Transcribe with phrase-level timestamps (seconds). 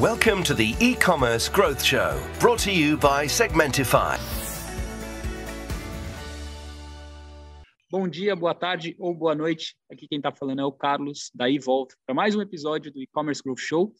[0.00, 4.16] Welcome to the e-commerce growth show, brought to you by Segmentify.
[7.90, 9.76] Bom dia, boa tarde ou boa noite.
[9.92, 13.42] Aqui quem está falando é o Carlos da Evolve para mais um episódio do e-commerce
[13.42, 13.92] growth show,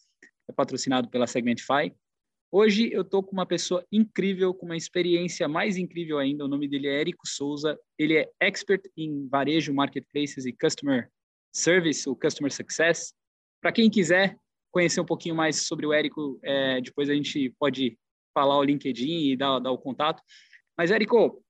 [0.49, 1.95] é patrocinado pela Segmentify.
[2.51, 6.47] Hoje eu estou com uma pessoa incrível, com uma experiência mais incrível ainda.
[6.47, 7.79] O nome dele é Érico Souza.
[7.99, 11.11] Ele é expert em varejo, marketplaces e customer
[11.53, 13.13] service, ou customer success.
[13.61, 14.39] Para quem quiser,
[14.73, 17.97] conhecer um pouquinho mais sobre o Érico, é, depois a gente pode
[18.35, 20.23] falar o LinkedIn e dar, dar o contato.
[20.77, 21.45] Mas, Érico,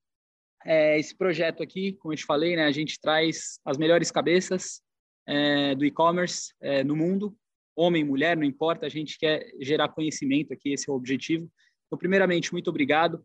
[0.66, 4.82] é, esse projeto aqui, como eu te falei, né, a gente traz as melhores cabeças
[5.26, 7.34] é, do e-commerce é, no mundo,
[7.76, 11.48] homem, mulher, não importa, a gente quer gerar conhecimento aqui, esse é o objetivo.
[11.86, 13.24] Então, primeiramente, muito obrigado.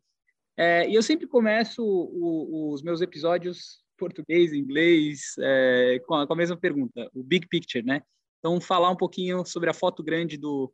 [0.55, 6.34] É, e eu sempre começo o, os meus episódios português, inglês, é, com a, com
[6.34, 8.02] a mesma pergunta, o big picture, né?
[8.40, 10.73] Então, falar um pouquinho sobre a foto grande do,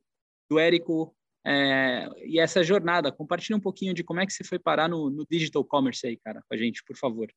[0.49, 3.11] do Érico é, e essa jornada.
[3.11, 6.17] Compartilha um pouquinho de como é que você foi parar no, no digital commerce aí,
[6.17, 7.27] cara, com a gente, por favor.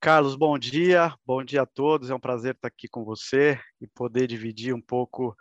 [0.00, 2.10] Carlos, bom dia, bom dia a todos.
[2.10, 5.34] É um prazer estar aqui com você e poder dividir um pouco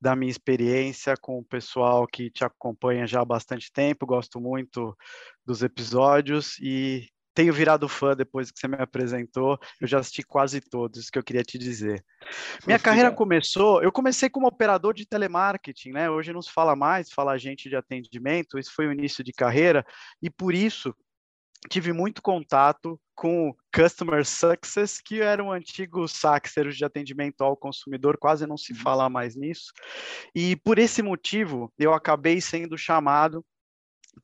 [0.00, 4.06] da minha experiência com o pessoal que te acompanha já há bastante tempo.
[4.06, 4.96] Gosto muito
[5.46, 9.60] dos episódios e tenho virado fã depois que você me apresentou.
[9.80, 12.04] Eu já assisti quase todos, que eu queria te dizer.
[12.66, 16.10] Minha carreira começou, eu comecei como operador de telemarketing, né?
[16.10, 19.86] Hoje não se fala mais, fala agente de atendimento, isso foi o início de carreira,
[20.20, 20.92] e por isso
[21.70, 28.18] tive muito contato com Customer Success, que era um antigo SAC, de atendimento ao consumidor,
[28.18, 28.80] quase não se uhum.
[28.80, 29.72] fala mais nisso.
[30.34, 33.46] E por esse motivo, eu acabei sendo chamado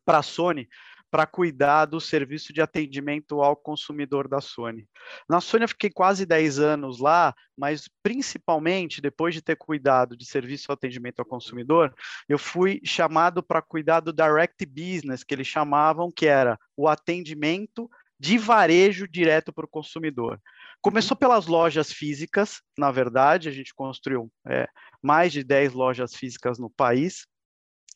[0.05, 0.69] para a Sony
[1.15, 4.85] para cuidar do serviço de atendimento ao consumidor da Sony.
[5.29, 10.27] Na Sony eu fiquei quase 10 anos lá, mas principalmente depois de ter cuidado de
[10.27, 11.95] serviço de atendimento ao consumidor,
[12.29, 17.89] eu fui chamado para cuidar do direct business, que eles chamavam, que era o atendimento
[18.19, 20.41] de varejo direto para o consumidor.
[20.83, 24.67] Começou pelas lojas físicas, na verdade, a gente construiu é,
[25.01, 27.25] mais de 10 lojas físicas no país,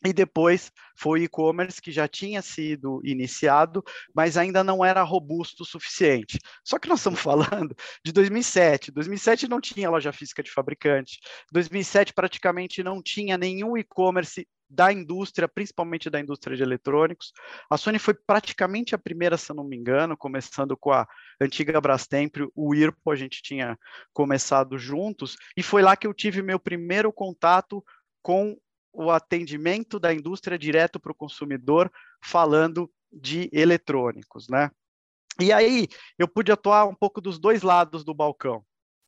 [0.04, 3.82] e depois foi e-commerce que já tinha sido iniciado,
[4.14, 6.38] mas ainda não era robusto o suficiente.
[6.64, 8.92] Só que nós estamos falando de 2007.
[8.92, 11.18] 2007 não tinha loja física de fabricante.
[11.52, 17.32] 2007 praticamente não tinha nenhum e-commerce da indústria, principalmente da indústria de eletrônicos.
[17.70, 21.08] A Sony foi praticamente a primeira, se eu não me engano, começando com a
[21.40, 23.78] antiga Brastemp, o IRPO, a gente tinha
[24.12, 27.82] começado juntos, e foi lá que eu tive meu primeiro contato
[28.20, 28.58] com
[28.98, 34.70] o atendimento da indústria direto para o consumidor, falando de eletrônicos, né?
[35.40, 35.86] E aí
[36.18, 38.64] eu pude atuar um pouco dos dois lados do balcão,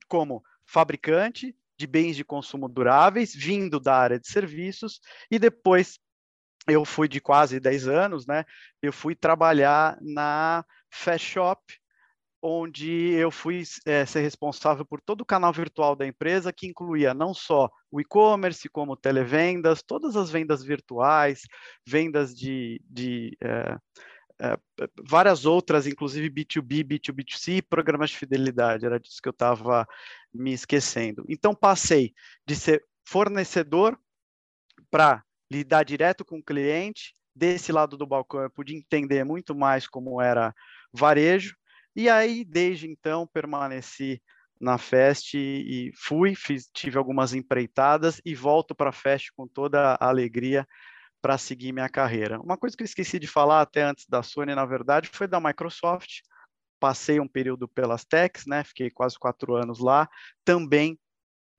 [0.07, 5.99] como fabricante de bens de consumo duráveis, vindo da área de serviços, e depois
[6.69, 8.45] eu fui de quase 10 anos, né?
[8.81, 11.80] Eu fui trabalhar na Fast Shop,
[12.43, 17.13] onde eu fui é, ser responsável por todo o canal virtual da empresa, que incluía
[17.13, 21.43] não só o e-commerce, como televendas, todas as vendas virtuais,
[21.87, 23.77] vendas de, de é,
[24.41, 24.59] é,
[25.07, 29.87] várias outras, inclusive B2B, B2B2C, programas de fidelidade, era disso que eu estava
[30.33, 31.25] me esquecendo.
[31.29, 32.15] Então, passei
[32.47, 33.99] de ser fornecedor
[34.91, 39.87] para lidar direto com o cliente, desse lado do balcão eu pude entender muito mais
[39.87, 40.55] como era
[40.93, 41.57] varejo,
[41.95, 44.23] e aí, desde então, permaneci
[44.61, 49.95] na Fest e fui, fiz, tive algumas empreitadas e volto para a Fest com toda
[49.95, 50.67] a alegria
[51.23, 52.41] para seguir minha carreira.
[52.41, 55.41] Uma coisa que eu esqueci de falar até antes da Sony, na verdade, foi da
[55.41, 56.21] Microsoft.
[56.79, 58.65] Passei um período pelas techs, né?
[58.65, 60.09] Fiquei quase quatro anos lá.
[60.45, 60.99] Também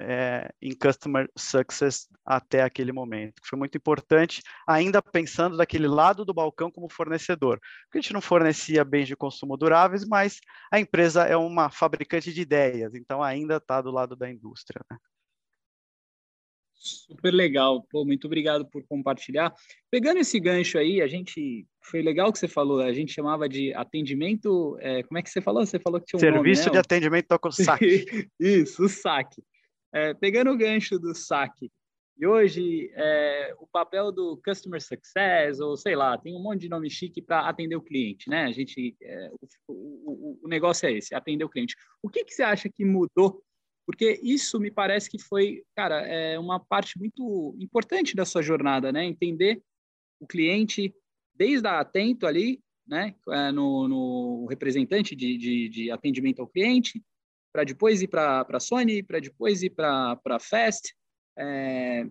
[0.02, 6.34] é, em Customer Success até aquele momento, foi muito importante, ainda pensando daquele lado do
[6.34, 7.60] balcão como fornecedor.
[7.86, 10.40] Porque a gente não fornecia bens de consumo duráveis, mas
[10.72, 14.82] a empresa é uma fabricante de ideias, então ainda está do lado da indústria.
[14.90, 14.98] Né?
[16.82, 19.54] Super legal, Pô, muito obrigado por compartilhar.
[19.92, 23.72] Pegando esse gancho aí, a gente foi legal que você falou, a gente chamava de
[23.76, 24.76] atendimento.
[24.80, 25.64] É, como é que você falou?
[25.64, 28.28] Você falou que tinha um serviço nome, de atendimento com saque.
[28.40, 29.44] Isso, o saque.
[29.94, 31.72] É, pegando o gancho do saque,
[32.22, 36.70] e hoje é, o papel do Customer Success, ou sei lá, tem um monte de
[36.70, 38.44] nome chique para atender o cliente, né?
[38.44, 39.32] A gente, é,
[39.68, 41.76] o, o, o, negócio é esse, atender o cliente.
[42.04, 43.44] O que, que você acha que mudou?
[43.88, 48.92] Porque isso me parece que foi, cara, é uma parte muito importante da sua jornada,
[48.92, 49.04] né?
[49.04, 49.60] Entender
[50.20, 50.94] o cliente
[51.34, 53.16] desde a atento ali, né?
[53.30, 57.04] É, no, no representante de, de, de atendimento ao cliente,
[57.52, 60.96] para depois ir para a Sony, para depois ir para a Fast.
[61.38, 62.06] É,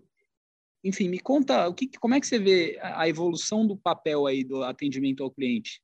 [0.83, 4.45] enfim, me conta o que, como é que você vê a evolução do papel aí
[4.45, 5.83] do atendimento ao cliente?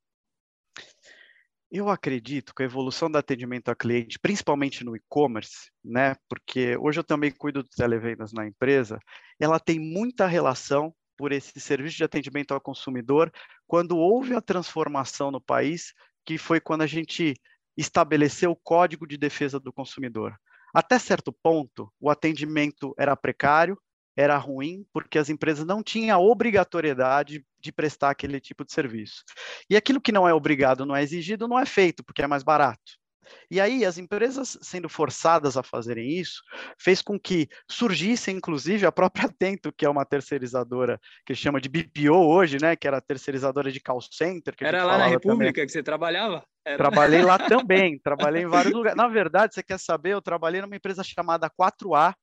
[1.69, 6.99] Eu acredito que a evolução do atendimento ao cliente, principalmente no e-commerce, né, porque hoje
[6.99, 8.99] eu também cuido de televendas na empresa,
[9.37, 13.31] ela tem muita relação por esse serviço de atendimento ao consumidor
[13.67, 15.93] quando houve a transformação no país,
[16.25, 17.33] que foi quando a gente
[17.77, 20.35] estabeleceu o Código de Defesa do Consumidor.
[20.73, 23.79] Até certo ponto, o atendimento era precário,
[24.15, 29.23] era ruim, porque as empresas não tinham a obrigatoriedade de prestar aquele tipo de serviço.
[29.69, 32.43] E aquilo que não é obrigado, não é exigido, não é feito, porque é mais
[32.43, 32.97] barato.
[33.49, 36.41] E aí, as empresas sendo forçadas a fazerem isso,
[36.77, 41.69] fez com que surgisse, inclusive, a própria Atento, que é uma terceirizadora que chama de
[41.69, 42.75] BPO hoje, né?
[42.75, 44.55] Que era terceirizadora de call center.
[44.59, 45.65] era lá na República também.
[45.65, 46.43] que você trabalhava?
[46.65, 46.77] Era.
[46.77, 48.97] Trabalhei lá também, trabalhei em vários lugares.
[48.97, 52.13] Na verdade, você quer saber, eu trabalhei numa empresa chamada 4A,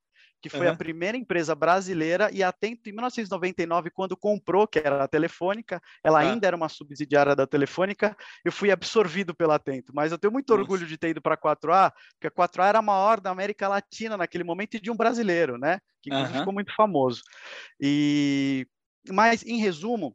[0.44, 0.73] que foi uhum.
[0.73, 6.23] a primeira empresa brasileira e atento em 1999, quando comprou, que era a Telefônica, ela
[6.23, 6.32] uhum.
[6.32, 8.14] ainda era uma subsidiária da Telefônica,
[8.44, 10.61] eu fui absorvido pela Atento, mas eu tenho muito Nossa.
[10.61, 13.67] orgulho de ter ido para a 4A, porque a 4A era a maior da América
[13.69, 15.81] Latina naquele momento e de um brasileiro, né?
[16.02, 16.26] Que uhum.
[16.26, 17.23] ficou muito famoso.
[17.81, 18.67] E
[19.11, 20.14] mas em resumo,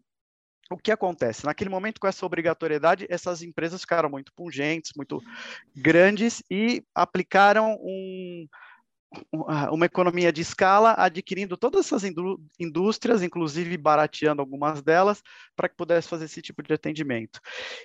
[0.69, 1.43] o que acontece?
[1.43, 5.19] Naquele momento, com essa obrigatoriedade, essas empresas ficaram muito pungentes, muito
[5.75, 8.47] grandes e aplicaram um,
[9.31, 12.03] uma economia de escala, adquirindo todas essas
[12.59, 15.23] indústrias, inclusive barateando algumas delas,
[15.55, 17.39] para que pudesse fazer esse tipo de atendimento.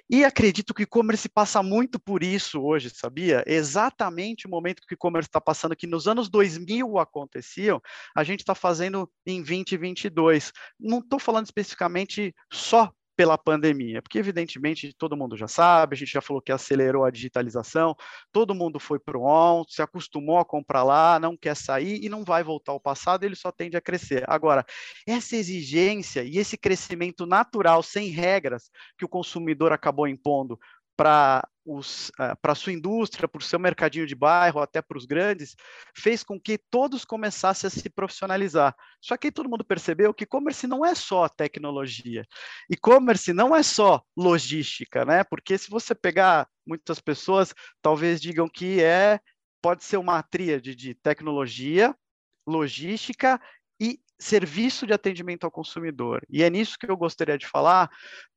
[0.09, 3.43] E acredito que o e-commerce passa muito por isso hoje, sabia?
[3.47, 7.81] Exatamente o momento que o e-commerce está passando, que nos anos 2000 aconteciam,
[8.15, 10.53] a gente está fazendo em 2022.
[10.79, 16.13] Não estou falando especificamente só pela pandemia, porque evidentemente todo mundo já sabe, a gente
[16.13, 17.95] já falou que acelerou a digitalização,
[18.33, 22.09] todo mundo foi para o on, se acostumou a comprar lá, não quer sair e
[22.09, 24.25] não vai voltar ao passado, ele só tende a crescer.
[24.27, 24.65] Agora,
[25.07, 30.59] essa exigência e esse crescimento natural, sem regras, que o consumidor acabou impondo
[30.96, 31.81] para uh,
[32.43, 35.56] a sua indústria, para o seu mercadinho de bairro, até para os grandes,
[35.96, 38.75] fez com que todos começassem a se profissionalizar.
[39.00, 42.25] Só que todo mundo percebeu que e-commerce não é só tecnologia,
[42.70, 45.25] e-commerce não é só logística, né?
[45.25, 49.20] Porque se você pegar muitas pessoas, talvez digam que é
[49.62, 51.96] pode ser uma tríade de tecnologia,
[52.46, 53.41] logística
[53.81, 56.25] e serviço de atendimento ao consumidor.
[56.29, 57.91] E é nisso que eu gostaria de falar,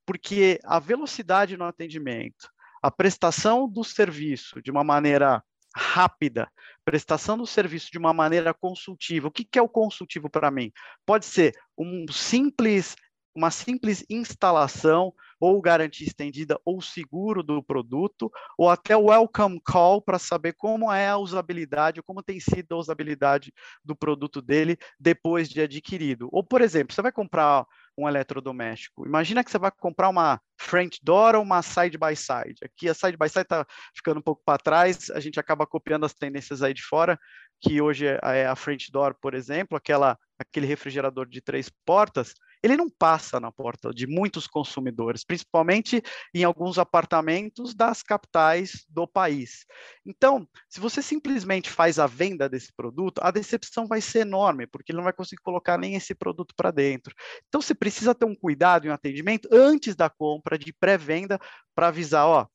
[0.06, 2.50] porque a velocidade no atendimento,
[2.82, 5.44] a prestação do serviço de uma maneira
[5.76, 6.50] rápida,
[6.84, 9.28] prestação do serviço de uma maneira consultiva.
[9.28, 10.72] O que, que é o consultivo para mim?
[11.06, 12.96] Pode ser um simples,
[13.38, 20.02] uma simples instalação ou garantia estendida ou seguro do produto, ou até o welcome call
[20.02, 23.54] para saber como é a usabilidade, ou como tem sido a usabilidade
[23.86, 26.28] do produto dele depois de adquirido.
[26.32, 27.64] Ou, por exemplo, você vai comprar
[27.96, 29.06] um eletrodoméstico.
[29.06, 32.56] Imagina que você vai comprar uma front door ou uma side by side.
[32.64, 36.08] Aqui a side by side está ficando um pouco para trás, a gente acaba copiando
[36.08, 37.20] as tendências aí de fora,
[37.62, 42.34] que hoje é, é a front door, por exemplo, aquela aquele refrigerador de três portas
[42.62, 46.02] ele não passa na porta de muitos consumidores, principalmente
[46.34, 49.66] em alguns apartamentos das capitais do país.
[50.06, 54.92] Então, se você simplesmente faz a venda desse produto, a decepção vai ser enorme, porque
[54.92, 57.14] ele não vai conseguir colocar nem esse produto para dentro.
[57.48, 61.40] Então, você precisa ter um cuidado em um atendimento antes da compra, de pré-venda,
[61.76, 62.48] para avisar, ó,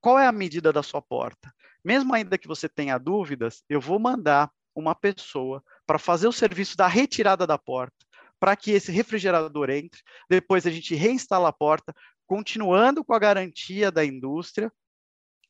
[0.00, 1.52] qual é a medida da sua porta?
[1.84, 6.76] Mesmo ainda que você tenha dúvidas, eu vou mandar uma pessoa para fazer o serviço
[6.76, 7.97] da retirada da porta
[8.40, 10.00] para que esse refrigerador entre.
[10.28, 11.94] Depois a gente reinstala a porta,
[12.26, 14.70] continuando com a garantia da indústria,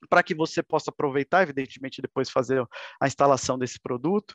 [0.09, 2.65] para que você possa aproveitar, evidentemente, depois fazer
[3.01, 4.33] a instalação desse produto,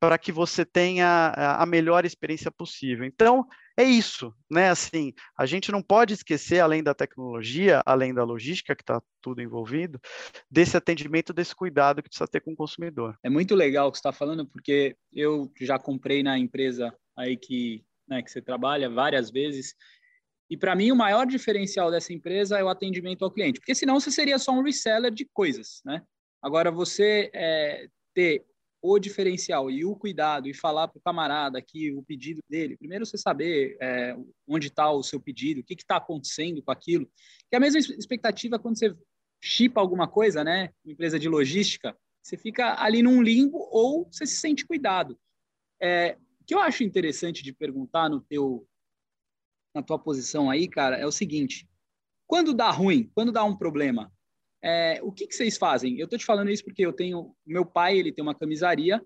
[0.00, 3.04] para que você tenha a melhor experiência possível.
[3.06, 3.46] Então,
[3.76, 4.70] é isso, né?
[4.70, 9.40] Assim, a gente não pode esquecer, além da tecnologia, além da logística, que está tudo
[9.40, 10.00] envolvido,
[10.50, 13.16] desse atendimento, desse cuidado que precisa ter com o consumidor.
[13.22, 17.36] É muito legal o que você está falando, porque eu já comprei na empresa aí
[17.36, 19.74] que né, que você trabalha várias vezes.
[20.50, 23.98] E para mim o maior diferencial dessa empresa é o atendimento ao cliente, porque senão
[23.98, 26.02] você seria só um reseller de coisas, né?
[26.42, 28.44] Agora você é, ter
[28.82, 33.06] o diferencial e o cuidado e falar para o camarada aqui o pedido dele, primeiro
[33.06, 34.14] você saber é,
[34.46, 37.06] onde está o seu pedido, o que está acontecendo com aquilo,
[37.48, 38.94] que é a mesma expectativa quando você
[39.42, 40.68] chipa alguma coisa, né?
[40.84, 45.18] Uma empresa de logística, você fica ali num limbo ou você se sente cuidado.
[45.80, 48.66] É, que eu acho interessante de perguntar no teu
[49.74, 51.68] na tua posição aí, cara, é o seguinte:
[52.26, 54.12] quando dá ruim, quando dá um problema,
[54.62, 55.98] é, o que, que vocês fazem?
[55.98, 59.02] Eu tô te falando isso porque eu tenho meu pai, ele tem uma camisaria,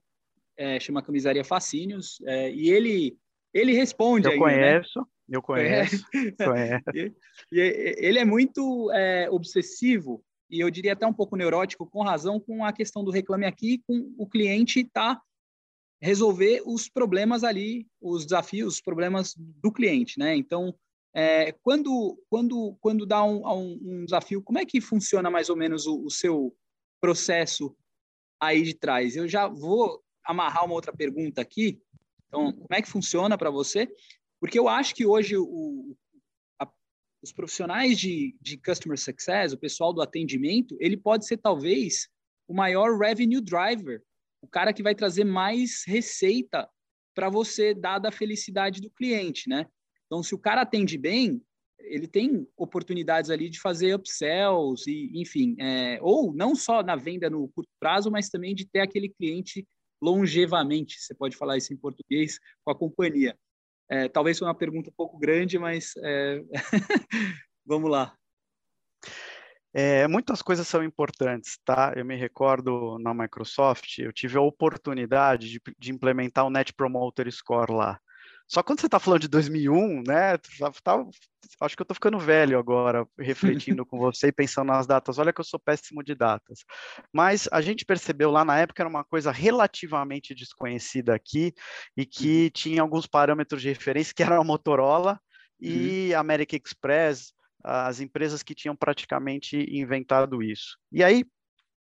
[0.56, 3.16] é, chama camisaria Fascínios, é, e ele
[3.52, 4.26] ele responde.
[4.26, 5.06] Eu aí, conheço, né?
[5.30, 6.04] eu conheço.
[6.44, 6.84] conheço.
[6.94, 7.12] e,
[7.52, 12.40] e, ele é muito é, obsessivo e eu diria até um pouco neurótico, com razão,
[12.40, 15.20] com a questão do reclame aqui, com o cliente tá
[16.00, 20.36] resolver os problemas ali, os desafios, os problemas do cliente, né?
[20.36, 20.74] Então,
[21.14, 23.42] é, quando, quando, quando dá um,
[23.82, 26.54] um, desafio, como é que funciona mais ou menos o, o, seu
[27.00, 27.74] processo
[28.40, 29.16] aí de trás?
[29.16, 31.80] Eu já vou amarrar uma outra pergunta aqui.
[32.26, 33.88] Então, como é que funciona para você?
[34.40, 35.96] Porque eu acho que hoje o,
[36.60, 36.70] a,
[37.22, 42.08] os profissionais de, de Customer Success, o pessoal do atendimento, ele pode ser talvez
[42.46, 44.02] o maior revenue driver
[44.40, 46.68] o cara que vai trazer mais receita
[47.14, 49.66] para você, dada a felicidade do cliente, né?
[50.06, 51.42] Então, se o cara atende bem,
[51.80, 57.28] ele tem oportunidades ali de fazer upsells e, enfim, é, ou não só na venda
[57.28, 59.66] no curto prazo, mas também de ter aquele cliente
[60.00, 63.36] longevamente, você pode falar isso em português, com a companhia.
[63.90, 66.42] É, talvez foi uma pergunta um pouco grande, mas é...
[67.66, 68.16] vamos lá.
[69.72, 71.92] É, muitas coisas são importantes, tá?
[71.94, 77.30] Eu me recordo na Microsoft, eu tive a oportunidade de, de implementar o Net Promoter
[77.30, 78.00] Score lá.
[78.48, 80.38] Só quando você está falando de 2001, né?
[80.58, 81.04] Tá, tá,
[81.60, 85.18] acho que eu estou ficando velho agora, refletindo com você e pensando nas datas.
[85.18, 86.60] Olha que eu sou péssimo de datas.
[87.12, 91.52] Mas a gente percebeu lá na época era uma coisa relativamente desconhecida aqui
[91.94, 92.50] e que uhum.
[92.50, 95.20] tinha alguns parâmetros de referência que era a Motorola
[95.60, 96.20] e uhum.
[96.20, 100.78] American Express, as empresas que tinham praticamente inventado isso.
[100.92, 101.24] E aí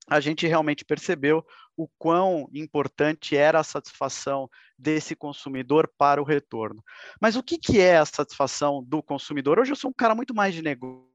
[0.08, 6.84] a gente realmente percebeu o quão importante era a satisfação desse consumidor para o retorno.
[7.20, 9.60] Mas o que, que é a satisfação do consumidor?
[9.60, 11.12] Hoje eu sou um cara muito mais de negócio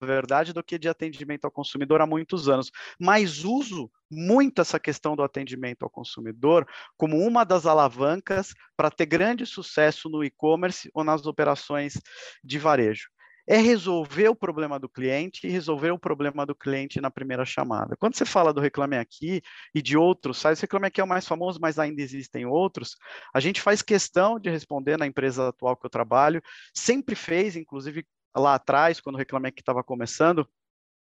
[0.00, 5.16] verdade do que de atendimento ao consumidor há muitos anos, mas uso muito essa questão
[5.16, 6.64] do atendimento ao consumidor
[6.96, 12.00] como uma das alavancas para ter grande sucesso no e-commerce ou nas operações
[12.44, 13.08] de varejo
[13.48, 17.96] é resolver o problema do cliente e resolver o problema do cliente na primeira chamada.
[17.96, 19.40] Quando você fala do Reclame Aqui
[19.74, 22.94] e de outros sites, Reclame Aqui é o mais famoso, mas ainda existem outros,
[23.32, 26.42] a gente faz questão de responder na empresa atual que eu trabalho,
[26.74, 28.04] sempre fez, inclusive
[28.36, 30.46] lá atrás, quando o Reclame Aqui estava começando,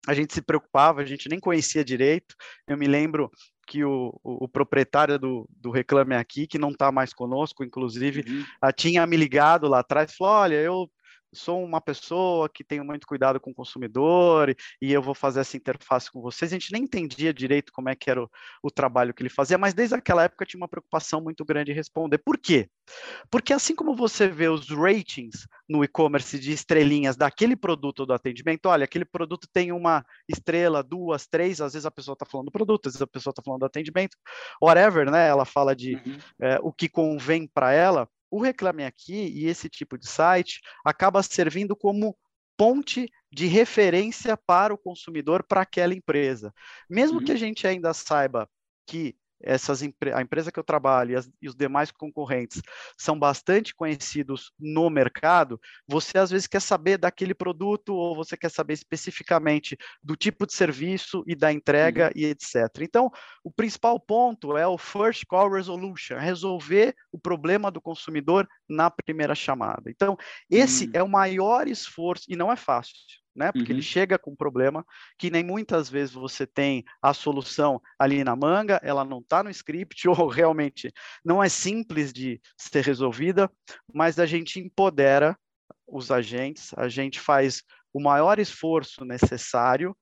[0.09, 2.35] a gente se preocupava, a gente nem conhecia direito.
[2.67, 3.31] Eu me lembro
[3.67, 8.25] que o, o, o proprietário do, do, Reclame Aqui, que não está mais conosco, inclusive,
[8.27, 8.73] uhum.
[8.75, 10.91] tinha me ligado lá atrás e falou: Olha, eu
[11.33, 15.57] sou uma pessoa que tenho muito cuidado com o consumidor e eu vou fazer essa
[15.57, 16.53] interface com vocês.
[16.53, 18.31] A gente nem entendia direito como é que era o,
[18.63, 21.75] o trabalho que ele fazia, mas desde aquela época tinha uma preocupação muito grande em
[21.75, 22.19] responder.
[22.19, 22.69] Por quê?
[23.31, 28.13] Porque assim como você vê os ratings no e-commerce de estrelinhas daquele produto ou do
[28.13, 32.47] atendimento, olha, aquele produto tem uma estrela, duas, três, às vezes a pessoa está falando
[32.47, 34.17] do produto, às vezes a pessoa está falando do atendimento,
[34.61, 35.29] whatever, né?
[35.29, 36.19] Ela fala de uhum.
[36.41, 41.23] é, o que convém para ela o Reclame Aqui e esse tipo de site acaba
[41.23, 42.17] servindo como
[42.57, 46.53] ponte de referência para o consumidor para aquela empresa.
[46.89, 47.25] Mesmo uhum.
[47.25, 48.49] que a gente ainda saiba
[48.87, 52.63] que essas a empresa que eu trabalho e, as, e, os demais concorrentes
[52.97, 58.51] são bastante conhecidos no mercado, você às vezes quer saber daquele produto ou você quer
[58.51, 62.13] saber especificamente do tipo de serviço e da entrega uhum.
[62.15, 62.55] e etc.
[62.81, 63.11] Então,
[63.45, 69.35] o principal ponto é o first call resolution, resolver o problema do consumidor na primeira
[69.35, 69.91] chamada.
[69.91, 70.17] Então,
[70.51, 70.91] esse uhum.
[70.95, 73.51] é o maior esforço e não é fácil né?
[73.53, 73.79] Porque uhum.
[73.79, 74.85] ele chega com um problema
[75.19, 79.51] que nem muitas vezes você tem a solução ali na manga, ela não está no
[79.51, 80.93] script ou realmente
[81.25, 83.51] não é simples de ser resolvida,
[83.93, 85.37] mas a gente empodera
[85.87, 87.63] os agentes, a gente faz
[87.93, 89.97] o maior esforço necessário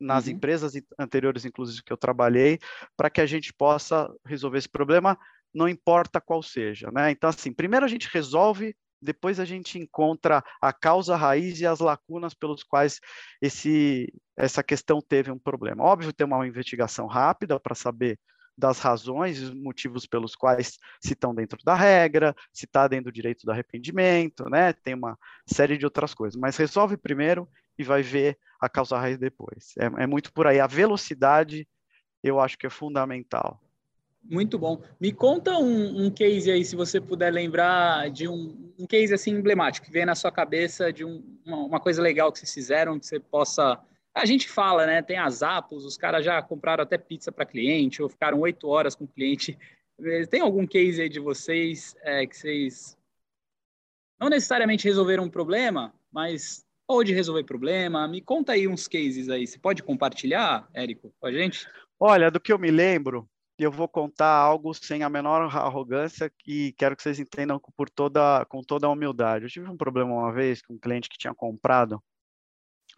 [0.00, 0.32] nas uhum.
[0.32, 2.58] empresas anteriores, inclusive que eu trabalhei,
[2.96, 5.18] para que a gente possa resolver esse problema,
[5.54, 7.10] não importa qual seja, né?
[7.10, 11.80] Então, assim, primeiro a gente resolve depois a gente encontra a causa raiz e as
[11.80, 13.00] lacunas pelos quais
[13.40, 15.84] esse, essa questão teve um problema.
[15.84, 18.18] Óbvio, tem uma investigação rápida para saber
[18.56, 23.06] das razões e os motivos pelos quais se estão dentro da regra, se está dentro
[23.06, 24.72] do direito do arrependimento, né?
[24.72, 26.40] Tem uma série de outras coisas.
[26.40, 29.74] Mas resolve primeiro e vai ver a causa raiz depois.
[29.78, 30.60] É, é muito por aí.
[30.60, 31.66] A velocidade
[32.22, 33.60] eu acho que é fundamental.
[34.30, 34.82] Muito bom.
[34.98, 39.32] Me conta um, um, case aí, se você puder lembrar de um, um case assim
[39.32, 42.98] emblemático que vem na sua cabeça de um, uma, uma, coisa legal que vocês fizeram,
[42.98, 43.78] que você possa.
[44.14, 45.02] A gente fala, né?
[45.02, 48.94] Tem as Apos, os caras já compraram até pizza para cliente, ou ficaram oito horas
[48.94, 49.58] com o cliente.
[50.30, 52.96] Tem algum case aí de vocês é, que vocês
[54.18, 58.08] não necessariamente resolveram um problema, mas pode resolver problema?
[58.08, 59.46] Me conta aí uns cases aí.
[59.46, 61.68] Você pode compartilhar, Érico, com a gente?
[62.00, 66.72] Olha, do que eu me lembro, eu vou contar algo sem a menor arrogância e
[66.76, 69.44] quero que vocês entendam por toda, com toda a humildade.
[69.44, 72.02] Eu tive um problema uma vez com um cliente que tinha comprado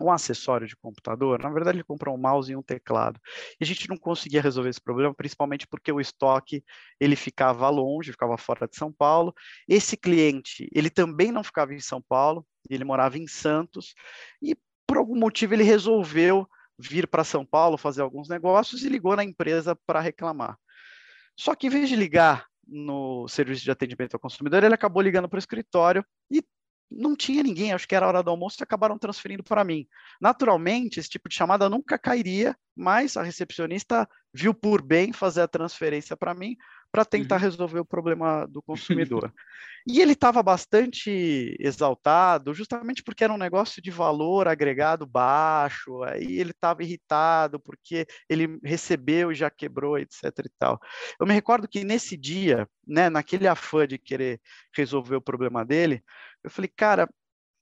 [0.01, 3.19] um acessório de computador, na verdade ele comprou um mouse e um teclado.
[3.59, 6.63] E a gente não conseguia resolver esse problema, principalmente porque o estoque
[7.01, 9.35] ele ficava longe, ficava fora de São Paulo.
[9.67, 13.95] Esse cliente, ele também não ficava em São Paulo, ele morava em Santos
[14.43, 14.55] e
[14.87, 16.47] por algum motivo ele resolveu
[16.79, 20.59] vir para São Paulo fazer alguns negócios e ligou na empresa para reclamar.
[21.37, 25.29] Só que em vez de ligar no serviço de atendimento ao consumidor, ele acabou ligando
[25.29, 26.43] para o escritório e
[26.91, 29.87] não tinha ninguém, acho que era hora do almoço, e acabaram transferindo para mim.
[30.21, 35.49] Naturalmente, esse tipo de chamada nunca cairia, mas a recepcionista viu por bem fazer a
[35.49, 36.57] transferência para mim,
[36.97, 37.43] para tentar uhum.
[37.43, 39.31] resolver o problema do consumidor.
[39.87, 46.41] e ele estava bastante exaltado, justamente porque era um negócio de valor agregado baixo, aí
[46.41, 50.25] ele estava irritado porque ele recebeu e já quebrou, etc.
[50.25, 50.81] e tal.
[51.21, 54.41] Eu me recordo que nesse dia, né, naquele afã de querer
[54.75, 56.03] resolver o problema dele,
[56.43, 57.07] eu falei, cara,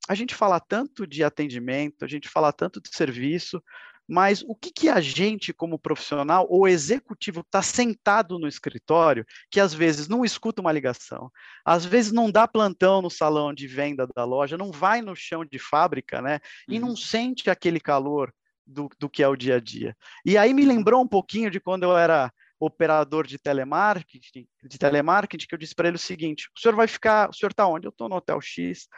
[0.08, 3.60] a gente fala tanto de atendimento, a gente fala tanto de serviço,
[4.08, 9.60] mas o que, que a gente, como profissional ou executivo, está sentado no escritório, que
[9.60, 11.30] às vezes não escuta uma ligação,
[11.64, 15.44] às vezes não dá plantão no salão de venda da loja, não vai no chão
[15.44, 16.40] de fábrica, né?
[16.68, 16.96] E não uhum.
[16.96, 18.32] sente aquele calor
[18.66, 19.96] do, do que é o dia a dia.
[20.24, 25.46] E aí me lembrou um pouquinho de quando eu era operador de telemarketing, de telemarketing,
[25.46, 27.86] que eu disse para ele o seguinte: o senhor vai ficar, o senhor está onde?
[27.86, 28.88] Eu estou no hotel X.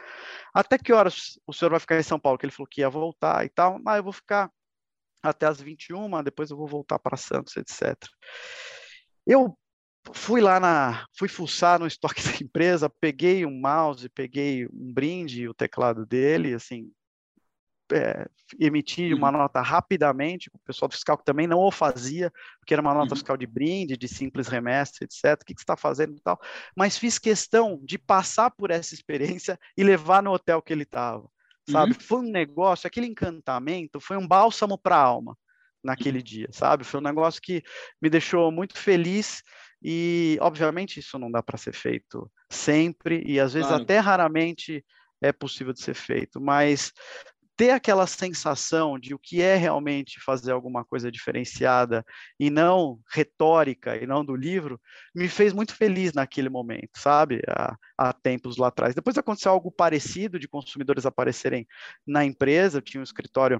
[0.53, 2.37] Até que horas o senhor vai ficar em São Paulo?
[2.37, 3.79] Que ele falou que ia voltar e tal.
[3.85, 4.49] Ah, eu vou ficar
[5.21, 7.95] até as 21, depois eu vou voltar para Santos, etc.
[9.25, 9.57] Eu
[10.13, 15.47] fui lá na, fui fuçar no estoque da empresa, peguei um mouse, peguei um brinde,
[15.47, 16.91] o teclado dele, assim,
[17.91, 18.27] é,
[18.59, 19.37] emiti uma uhum.
[19.37, 23.13] nota rapidamente, o pessoal do fiscal que também não o fazia, porque era uma nota
[23.13, 23.15] uhum.
[23.15, 25.41] fiscal de brinde, de simples remessa, etc.
[25.41, 26.39] O que, que você está fazendo e tal.
[26.75, 31.29] Mas fiz questão de passar por essa experiência e levar no hotel que ele estava
[31.69, 31.93] sabe?
[31.93, 31.99] Uhum.
[31.99, 35.37] Foi um negócio, aquele encantamento foi um bálsamo para a alma
[35.83, 36.23] naquele uhum.
[36.23, 36.83] dia, sabe?
[36.83, 37.63] Foi um negócio que
[38.01, 39.41] me deixou muito feliz
[39.81, 43.83] e, obviamente, isso não dá para ser feito sempre e às vezes claro.
[43.83, 44.83] até raramente
[45.21, 46.91] é possível de ser feito, mas
[47.57, 52.05] ter aquela sensação de o que é realmente fazer alguma coisa diferenciada
[52.39, 54.79] e não retórica e não do livro,
[55.13, 57.41] me fez muito feliz naquele momento, sabe?
[57.49, 58.93] Há, há tempos lá atrás.
[58.93, 61.67] Depois aconteceu algo parecido de consumidores aparecerem
[62.05, 63.59] na empresa, eu tinha um escritório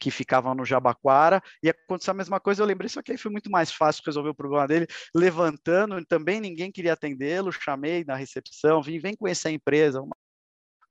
[0.00, 3.30] que ficava no Jabaquara, e aconteceu a mesma coisa, eu lembrei, só que aí foi
[3.30, 8.82] muito mais fácil resolver o problema dele, levantando, também ninguém queria atendê-lo, chamei na recepção,
[8.82, 10.16] vim, vem conhecer a empresa, uma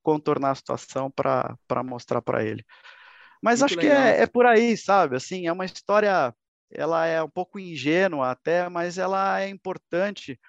[0.04, 2.64] contornar a situação para mostrar para ele.
[3.42, 4.04] Mas Muito acho legal.
[4.04, 5.16] que é, é por aí, sabe?
[5.16, 6.34] Assim, é uma história,
[6.72, 10.40] ela é um pouco ingênua até, mas ela é importante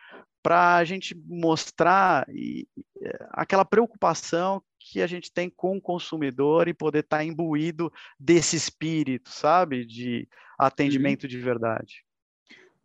[0.42, 2.68] para a gente mostrar e,
[3.00, 7.90] é, aquela preocupação que a gente tem com o consumidor e poder estar tá imbuído
[8.20, 11.28] desse espírito, sabe, de atendimento uhum.
[11.30, 12.04] de verdade.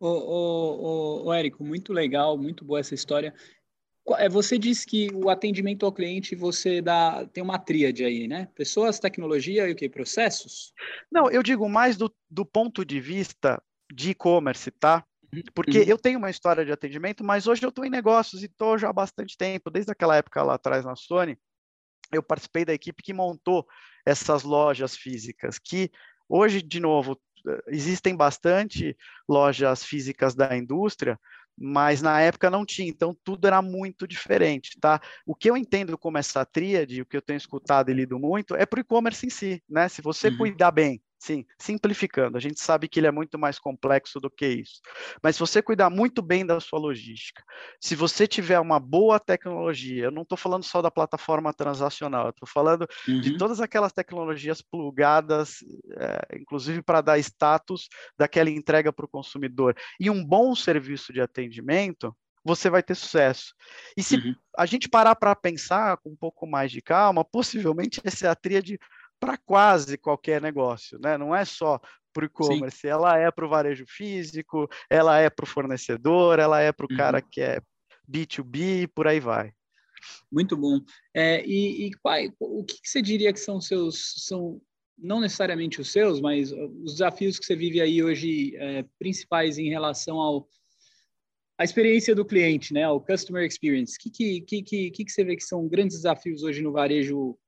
[0.00, 3.34] Ô, ô, ô, ô, Érico, muito legal, muito boa essa história.
[4.16, 8.48] É, você disse que o atendimento ao cliente você dá tem uma tríade aí, né?
[8.54, 9.88] Pessoas, tecnologia e o que?
[9.88, 10.72] Processos?
[11.10, 15.04] Não, eu digo mais do, do ponto de vista de e-commerce, tá?
[15.32, 15.42] Uhum.
[15.54, 15.84] Porque uhum.
[15.84, 18.88] eu tenho uma história de atendimento, mas hoje eu estou em negócios e estou já
[18.88, 21.38] há bastante tempo, desde aquela época lá atrás na Sony,
[22.12, 23.66] eu participei da equipe que montou
[24.04, 25.90] essas lojas físicas, que
[26.28, 27.20] hoje, de novo,
[27.68, 28.96] existem bastante
[29.28, 31.18] lojas físicas da indústria,
[31.60, 35.00] mas na época não tinha, então tudo era muito diferente, tá?
[35.26, 38.56] O que eu entendo como essa tríade, o que eu tenho escutado e lido muito,
[38.56, 39.88] é para o e-commerce em si, né?
[39.88, 40.38] Se você uhum.
[40.38, 44.46] cuidar bem Sim, simplificando, a gente sabe que ele é muito mais complexo do que
[44.46, 44.80] isso.
[45.22, 47.44] Mas se você cuidar muito bem da sua logística,
[47.78, 52.30] se você tiver uma boa tecnologia, eu não estou falando só da plataforma transacional, eu
[52.30, 53.20] estou falando uhum.
[53.20, 55.56] de todas aquelas tecnologias plugadas,
[55.98, 61.20] é, inclusive para dar status daquela entrega para o consumidor, e um bom serviço de
[61.20, 63.54] atendimento, você vai ter sucesso.
[63.94, 64.34] E se uhum.
[64.56, 68.34] a gente parar para pensar com um pouco mais de calma, possivelmente essa é a
[68.34, 68.78] tríade
[69.20, 71.18] para quase qualquer negócio, né?
[71.18, 71.78] Não é só
[72.12, 76.60] para o e-commerce, ela é para o varejo físico, ela é para o fornecedor, ela
[76.60, 76.96] é para o uhum.
[76.96, 77.60] cara que é
[78.10, 79.52] B2B, por aí vai.
[80.32, 80.80] Muito bom.
[81.14, 84.60] É, e, e qual, o que, que, você diria que são seus, são
[84.98, 89.68] não necessariamente os seus, mas os desafios que você vive aí hoje é, principais em
[89.68, 90.48] relação ao
[91.58, 93.94] a experiência do cliente, né, o customer experience.
[93.94, 97.38] O que, que, que, que, que você vê que são grandes desafios hoje no varejo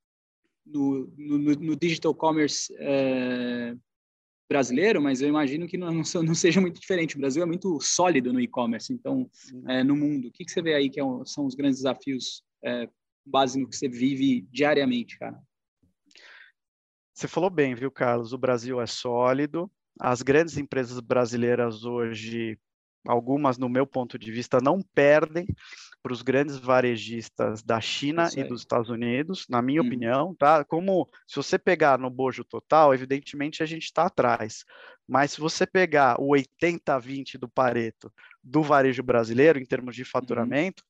[0.64, 3.75] no, no, no digital commerce é,
[4.48, 5.90] brasileiro, mas eu imagino que não,
[6.22, 7.16] não, seja muito diferente.
[7.16, 9.29] O Brasil é muito sólido no e-commerce, então,
[9.68, 10.29] é, no mundo.
[10.29, 12.88] O que, que você vê aí que é são os grandes desafios é,
[13.25, 15.38] base no que você vive diariamente, cara?
[17.14, 18.33] Você falou bem, viu, Carlos?
[18.33, 19.70] O Brasil é sólido.
[20.01, 22.59] As grandes empresas brasileiras hoje,
[23.07, 25.46] algumas, no meu ponto de vista, não perdem
[26.03, 29.87] para os grandes varejistas da China e dos Estados Unidos, na minha hum.
[29.87, 30.65] opinião, tá?
[30.65, 34.65] Como se você pegar no bojo total, evidentemente a gente está atrás.
[35.07, 38.12] Mas se você pegar o 80-20 do Pareto
[38.43, 40.09] do varejo brasileiro, em termos de uhum.
[40.11, 40.83] faturamento,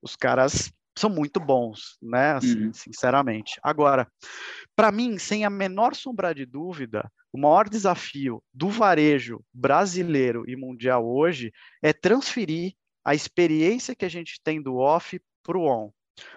[0.00, 2.32] os caras são muito bons, né?
[2.32, 2.72] Assim, uhum.
[2.72, 3.58] Sinceramente.
[3.62, 4.06] Agora,
[4.76, 10.56] para mim, sem a menor sombra de dúvida, o maior desafio do varejo brasileiro e
[10.56, 11.52] mundial hoje
[11.82, 15.92] é transferir a experiência que a gente tem do off para o on.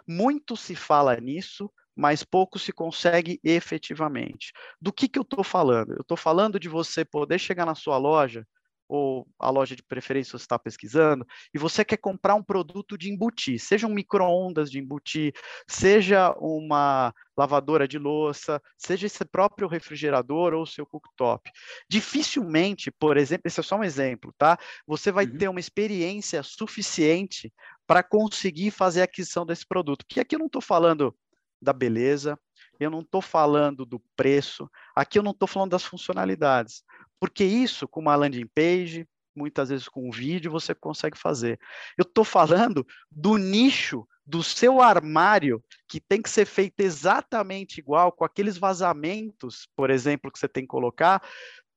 [0.07, 4.51] Muito se fala nisso, mas pouco se consegue efetivamente.
[4.81, 5.93] Do que, que eu estou falando?
[5.93, 8.47] Eu estou falando de você poder chegar na sua loja
[8.87, 13.11] ou a loja de preferência você está pesquisando, e você quer comprar um produto de
[13.11, 15.33] embutir, seja um micro-ondas de embutir,
[15.67, 21.49] seja uma lavadora de louça, seja esse próprio refrigerador ou seu cooktop.
[21.89, 24.57] Dificilmente, por exemplo, esse é só um exemplo, tá?
[24.85, 25.37] Você vai uhum.
[25.37, 27.51] ter uma experiência suficiente
[27.87, 30.05] para conseguir fazer a aquisição desse produto.
[30.05, 31.15] Porque aqui eu não estou falando
[31.61, 32.37] da beleza,
[32.79, 36.83] eu não estou falando do preço, aqui eu não estou falando das funcionalidades.
[37.23, 41.57] Porque isso, com uma landing page, muitas vezes com um vídeo, você consegue fazer.
[41.97, 48.11] Eu estou falando do nicho do seu armário que tem que ser feito exatamente igual,
[48.11, 51.25] com aqueles vazamentos, por exemplo, que você tem que colocar,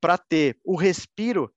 [0.00, 1.54] para ter o respiro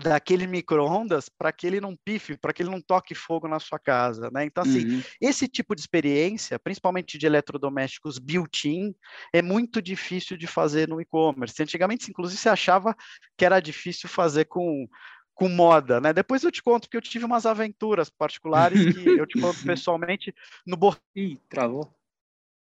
[0.00, 3.78] daquele micro-ondas para que ele não pife, para que ele não toque fogo na sua
[3.78, 4.44] casa, né?
[4.44, 5.02] Então, assim, uhum.
[5.20, 8.94] esse tipo de experiência, principalmente de eletrodomésticos built-in,
[9.32, 11.62] é muito difícil de fazer no e-commerce.
[11.62, 12.96] Antigamente, inclusive, você achava
[13.36, 14.88] que era difícil fazer com
[15.34, 16.12] com moda, né?
[16.12, 20.32] Depois eu te conto que eu tive umas aventuras particulares que eu te conto pessoalmente
[20.66, 21.00] no Bor...
[21.16, 21.90] Ih, travou.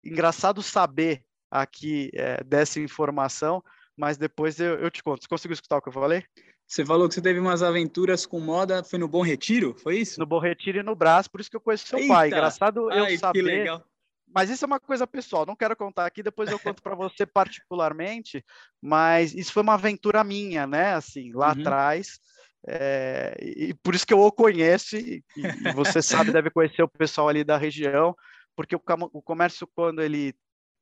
[0.02, 3.62] Engraçado saber aqui é, dessa informação,
[3.96, 5.22] mas depois eu, eu te conto.
[5.22, 6.24] Você conseguiu escutar o que eu falei?
[6.68, 10.20] Você falou que você teve umas aventuras com moda, foi no Bom Retiro, foi isso?
[10.20, 12.14] No Bom Retiro e no Brás, por isso que eu conheço seu Eita!
[12.14, 12.28] pai.
[12.28, 13.40] Engraçado eu Ai, saber.
[13.40, 13.86] Que legal.
[14.28, 17.26] Mas isso é uma coisa pessoal, não quero contar aqui, depois eu conto para você
[17.26, 18.44] particularmente,
[18.82, 20.94] mas isso foi uma aventura minha, né?
[20.96, 21.62] Assim, lá uhum.
[21.62, 22.20] atrás.
[22.68, 26.88] É, e por isso que eu o conheço, e, e você sabe, deve conhecer o
[26.88, 28.16] pessoal ali da região,
[28.56, 28.82] porque o,
[29.14, 30.34] o comércio, quando ele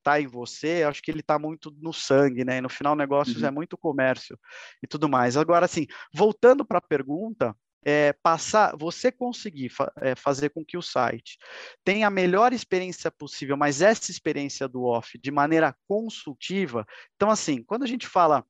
[0.04, 2.58] está em você, acho que ele está muito no sangue, né?
[2.58, 3.48] E no final, negócios uhum.
[3.48, 4.38] é muito comércio
[4.84, 5.38] e tudo mais.
[5.38, 10.78] Agora, assim, voltando para a pergunta, é, passar, você conseguir fa é, fazer com que
[10.78, 11.38] o site
[11.84, 16.86] tenha a melhor experiência possível, mas essa experiência do off de maneira consultiva.
[17.16, 18.46] Então, assim, quando a gente fala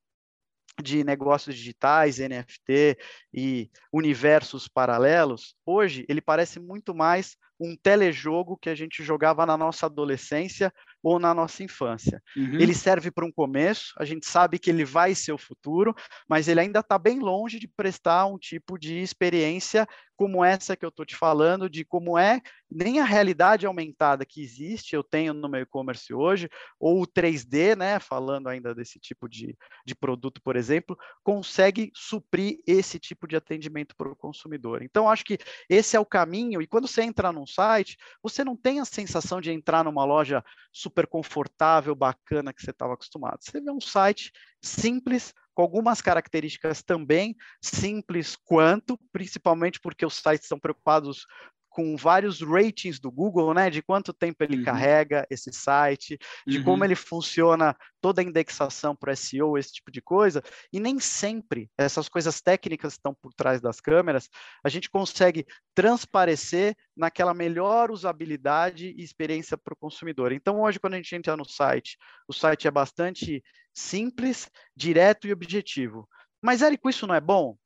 [0.82, 2.98] de negócios digitais, NFT
[3.32, 9.56] e universos paralelos, hoje ele parece muito mais um telejogo que a gente jogava na
[9.56, 10.72] nossa adolescência
[11.04, 12.22] ou na nossa infância.
[12.34, 12.58] Uhum.
[12.58, 15.94] Ele serve para um começo, a gente sabe que ele vai ser o futuro,
[16.26, 19.86] mas ele ainda está bem longe de prestar um tipo de experiência
[20.16, 24.42] como essa que eu estou te falando, de como é nem a realidade aumentada que
[24.42, 26.48] existe, eu tenho no meu e-commerce hoje,
[26.78, 32.58] ou o 3D, né, falando ainda desse tipo de, de produto, por exemplo, consegue suprir
[32.66, 34.82] esse tipo de atendimento para o consumidor.
[34.82, 38.56] Então, acho que esse é o caminho, e quando você entra num site, você não
[38.56, 43.38] tem a sensação de entrar numa loja super confortável, bacana que você estava acostumado.
[43.40, 50.44] Você vê um site simples, com algumas características também simples quanto, principalmente porque os sites
[50.44, 51.26] estão preocupados
[51.74, 54.64] com vários ratings do Google, né, de quanto tempo ele uhum.
[54.64, 56.64] carrega esse site, de uhum.
[56.64, 60.40] como ele funciona toda a indexação para SEO, esse tipo de coisa,
[60.72, 64.30] e nem sempre essas coisas técnicas estão por trás das câmeras,
[64.62, 70.30] a gente consegue transparecer naquela melhor usabilidade e experiência para o consumidor.
[70.30, 73.42] Então, hoje, quando a gente entra no site, o site é bastante
[73.74, 76.08] simples, direto e objetivo.
[76.40, 77.56] Mas, Érico, isso não é bom?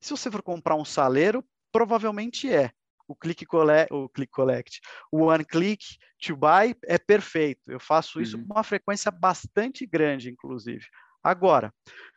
[0.00, 2.72] Se você for comprar um saleiro, provavelmente é
[3.06, 5.84] o click collect, o click collect, o one click
[6.24, 7.70] to buy é perfeito.
[7.70, 8.46] Eu faço isso uhum.
[8.46, 10.84] com uma frequência bastante grande, inclusive.
[11.22, 11.72] Agora,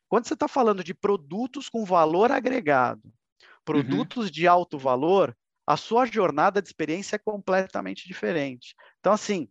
[0.08, 3.02] quando você está falando de produtos com valor agregado,
[3.66, 4.32] produtos uhum.
[4.32, 8.74] de alto valor, a sua jornada de experiência é completamente diferente.
[9.00, 9.50] Então, assim,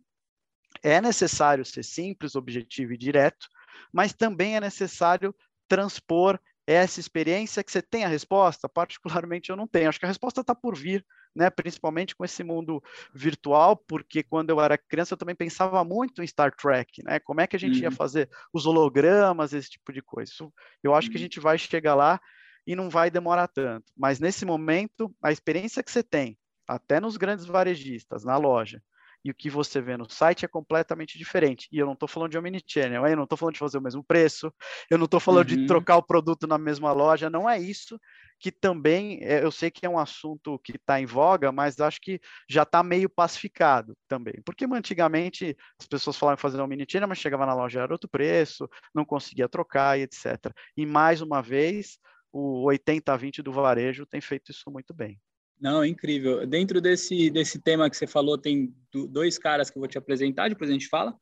[0.81, 3.47] é necessário ser simples, objetivo e direto,
[3.93, 5.35] mas também é necessário
[5.67, 9.87] transpor essa experiência que você tem a resposta, particularmente eu não tenho.
[9.87, 11.05] Acho que a resposta está por vir
[11.37, 11.49] né?
[11.49, 16.27] Principalmente com esse mundo virtual, porque quando eu era criança eu também pensava muito em
[16.27, 17.19] Star Trek, né?
[17.19, 17.83] Como é que a gente uhum.
[17.83, 20.31] ia fazer os hologramas, esse tipo de coisa.
[20.31, 20.51] Isso,
[20.83, 21.11] eu acho uhum.
[21.11, 21.23] que a uhum.
[21.23, 22.19] gente vai chegar lá
[22.65, 23.85] e não vai demorar tanto.
[23.95, 28.81] Mas nesse momento, a experiência que você tem, até nos grandes varejistas, na loja,
[29.23, 31.67] e o que você vê no site é completamente diferente.
[31.71, 34.03] E eu não estou falando de omnichannel, eu não estou falando de fazer o mesmo
[34.03, 34.53] preço,
[34.89, 35.57] eu não estou falando uhum.
[35.57, 37.99] de trocar o produto na mesma loja, não é isso
[38.39, 41.99] que também, é, eu sei que é um assunto que está em voga, mas acho
[41.99, 44.35] que já está meio pacificado também.
[44.45, 48.69] Porque antigamente as pessoas falavam em fazer omnichannel, mas chegava na loja era outro preço,
[48.93, 50.53] não conseguia trocar e etc.
[50.75, 51.97] E mais uma vez,
[52.31, 55.19] o 80-20 do varejo tem feito isso muito bem.
[55.59, 56.45] Não, incrível.
[56.45, 58.73] Dentro desse, desse tema que você falou, tem
[59.09, 61.15] dois caras que eu vou te apresentar, depois a gente fala.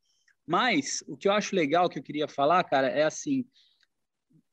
[0.46, 3.46] Mas o que eu acho legal que eu queria falar, cara, é assim: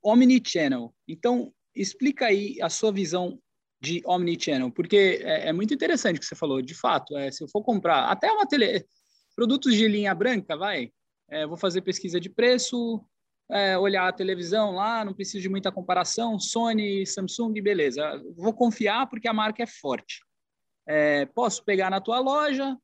[0.02, 0.94] Omnichannel.
[1.06, 3.38] Então, explica aí a sua visão
[3.80, 6.62] de Omnichannel, porque é, é muito interessante o que você falou.
[6.62, 8.86] De fato, é, se eu for comprar até uma tele.
[9.34, 10.92] Produtos de linha branca, vai.
[11.28, 13.02] É, vou fazer pesquisa de preço,
[13.52, 18.20] é, olhar a televisão lá, não preciso de muita comparação, Sony, Samsung, beleza.
[18.34, 20.24] Vou confiar porque a marca é forte.
[20.88, 22.76] É, posso pegar na tua loja,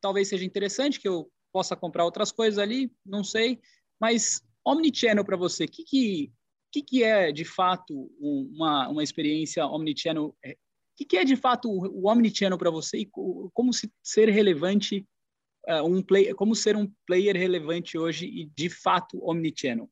[0.00, 3.60] talvez seja interessante que eu possa comprar outras coisas ali, não sei.
[3.98, 6.32] Mas omnichannel para você, o que, que,
[6.70, 10.26] que, que é de fato uma, uma experiência omnichannel?
[10.26, 10.54] O é,
[10.96, 13.10] que, que é de fato o, o omnichannel para você e
[13.54, 15.06] como se ser relevante,
[15.66, 19.90] uh, um play, como ser um player relevante hoje e de fato omnichannel?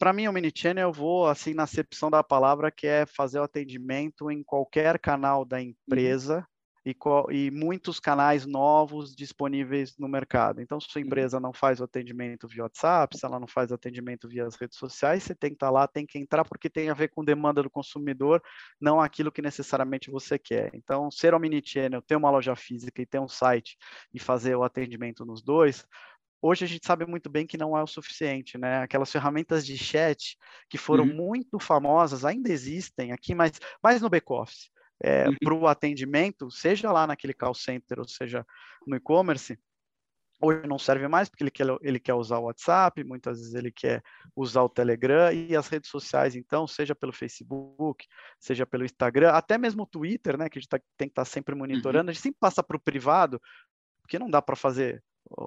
[0.00, 3.42] Para mim, o mini-channel, eu vou, assim, na acepção da palavra, que é fazer o
[3.42, 6.38] atendimento em qualquer canal da empresa
[6.86, 7.30] uhum.
[7.30, 10.62] e, e, muitos canais novos disponíveis no mercado.
[10.62, 11.06] Então, se sua uhum.
[11.06, 14.56] empresa não faz o atendimento via WhatsApp, se ela não faz o atendimento via as
[14.56, 17.08] redes sociais, você tem que estar tá lá, tem que entrar, porque tem a ver
[17.08, 18.42] com demanda do consumidor,
[18.80, 20.70] não aquilo que necessariamente você quer.
[20.72, 23.76] Então, ser um mini-channel, ter uma loja física e ter um site
[24.14, 25.84] e fazer o atendimento nos dois,
[26.42, 28.82] hoje a gente sabe muito bem que não é o suficiente, né?
[28.82, 30.36] Aquelas ferramentas de chat
[30.68, 31.14] que foram uhum.
[31.14, 34.70] muito famosas ainda existem aqui, mas mais no back-office.
[35.02, 35.36] É, uhum.
[35.42, 38.46] Para o atendimento, seja lá naquele call center ou seja
[38.86, 39.58] no e-commerce,
[40.42, 43.70] hoje não serve mais porque ele quer, ele quer usar o WhatsApp, muitas vezes ele
[43.70, 44.02] quer
[44.34, 48.06] usar o Telegram e as redes sociais, então, seja pelo Facebook,
[48.38, 51.24] seja pelo Instagram, até mesmo o Twitter, né, que a gente tá, tem que estar
[51.24, 51.60] tá sempre uhum.
[51.60, 52.10] monitorando, uhum.
[52.10, 53.40] a gente sempre passa para o privado,
[54.02, 55.02] porque não dá para fazer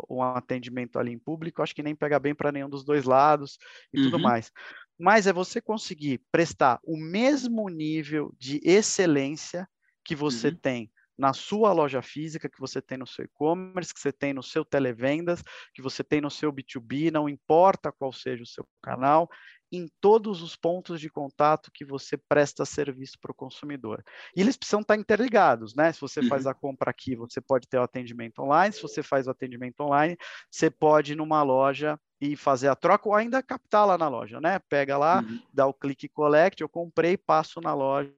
[0.10, 3.58] um atendimento ali em público, acho que nem pega bem para nenhum dos dois lados
[3.92, 4.06] e uhum.
[4.06, 4.52] tudo mais.
[4.98, 9.68] Mas é você conseguir prestar o mesmo nível de excelência
[10.04, 10.56] que você uhum.
[10.56, 14.42] tem na sua loja física, que você tem no seu e-commerce, que você tem no
[14.42, 19.30] seu televendas, que você tem no seu B2B, não importa qual seja o seu canal,
[19.74, 24.04] em todos os pontos de contato que você presta serviço para o consumidor.
[24.36, 25.92] E eles precisam estar interligados, né?
[25.92, 26.28] Se você uhum.
[26.28, 29.82] faz a compra aqui, você pode ter o atendimento online, se você faz o atendimento
[29.82, 30.16] online,
[30.50, 34.40] você pode ir numa loja e fazer a troca ou ainda captar lá na loja,
[34.40, 34.60] né?
[34.70, 35.42] Pega lá, uhum.
[35.52, 38.14] dá o clique collect, eu comprei, passo na loja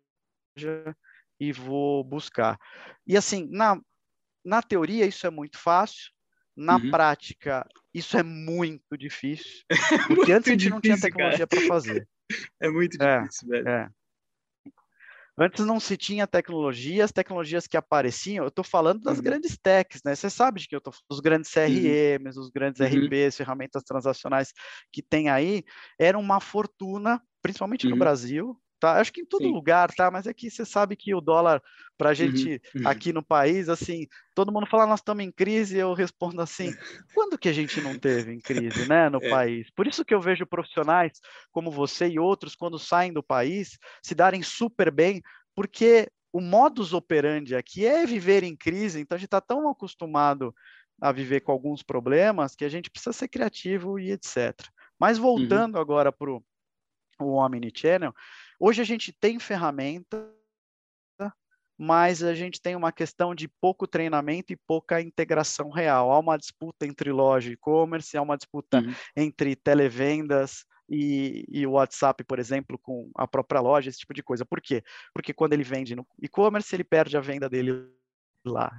[1.40, 2.60] e vou buscar.
[3.08, 3.80] E assim, na,
[4.44, 6.12] na teoria isso é muito fácil,
[6.54, 6.92] na uhum.
[6.92, 7.66] prática
[7.96, 9.64] isso é muito difícil,
[10.08, 12.08] porque antes a gente difícil, não tinha tecnologia para fazer.
[12.60, 13.70] É muito é, difícil, é, velho.
[13.70, 13.90] É.
[15.38, 19.24] Antes não se tinha tecnologia, as tecnologias que apareciam, eu estou falando das uhum.
[19.24, 20.16] grandes techs, né?
[20.16, 22.44] Você sabe de que eu estou falando dos grandes CRMs, uhum.
[22.44, 22.88] os grandes uhum.
[22.88, 24.54] RPs, ferramentas transacionais
[24.92, 25.64] que tem aí,
[26.00, 28.00] era uma fortuna, principalmente no uhum.
[28.00, 29.00] Brasil, tá?
[29.00, 29.52] Acho que em todo Sim.
[29.52, 30.10] lugar, tá?
[30.12, 31.62] Mas é que você sabe que o dólar,
[31.98, 32.88] para a uhum, gente uhum.
[32.88, 36.74] aqui no país, assim, todo mundo fala, nós estamos em crise, eu respondo assim,
[37.14, 39.30] quando que a gente não teve em crise, né, no é.
[39.30, 39.70] país?
[39.72, 41.20] Por isso que eu vejo profissionais
[41.52, 45.22] como você e outros, quando saem do país, se darem super bem,
[45.56, 50.54] porque o modus operandi aqui é viver em crise, então a gente está tão acostumado
[51.02, 54.54] a viver com alguns problemas que a gente precisa ser criativo e etc.
[55.00, 55.24] Mas uhum.
[55.24, 55.82] voltando uhum.
[55.82, 56.42] agora para o
[57.20, 58.14] Omnichannel,
[58.60, 60.32] Hoje a gente tem ferramenta,
[61.78, 66.12] mas a gente tem uma questão de pouco treinamento e pouca integração real.
[66.12, 68.94] Há uma disputa entre loja e e-commerce, há uma disputa uhum.
[69.16, 74.24] entre televendas e, e o WhatsApp, por exemplo, com a própria loja, esse tipo de
[74.24, 74.46] coisa.
[74.46, 74.84] Por quê?
[75.14, 77.90] Porque quando ele vende no e-commerce, ele perde a venda dele
[78.46, 78.72] lá.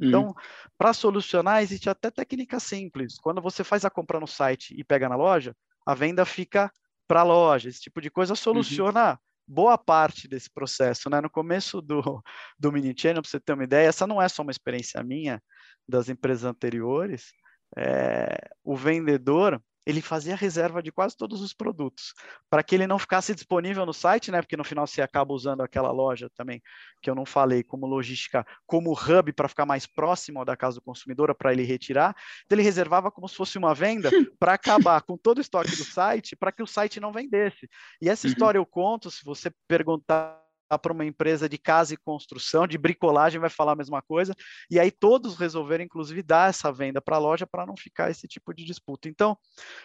[0.00, 0.34] Então, uhum.
[0.76, 3.18] para solucionar, existe até técnica simples.
[3.18, 6.72] Quando você faz a compra no site e pega na loja, a venda fica
[7.08, 8.36] para a loja, esse tipo de coisa, uhum.
[8.36, 9.16] soluciona uhum.
[9.46, 11.08] boa parte desse processo.
[11.08, 11.20] Né?
[11.20, 12.00] No começo do,
[12.60, 15.42] do Mini Channel, para você ter uma ideia, essa não é só uma experiência minha
[15.88, 17.32] das empresas anteriores,
[17.76, 22.12] é, o vendedor ele fazia reserva de quase todos os produtos,
[22.50, 24.42] para que ele não ficasse disponível no site, né?
[24.42, 26.62] Porque no final você acaba usando aquela loja também,
[27.00, 30.82] que eu não falei, como logística, como hub para ficar mais próximo da casa do
[30.82, 32.14] consumidor, para ele retirar.
[32.44, 35.84] Então ele reservava como se fosse uma venda para acabar com todo o estoque do
[35.84, 37.66] site, para que o site não vendesse.
[38.02, 38.32] E essa uhum.
[38.34, 40.38] história eu conto, se você perguntar
[40.76, 44.34] para uma empresa de casa e construção, de bricolagem, vai falar a mesma coisa,
[44.68, 48.26] e aí todos resolveram, inclusive, dar essa venda para a loja para não ficar esse
[48.26, 49.08] tipo de disputa.
[49.08, 49.38] Então,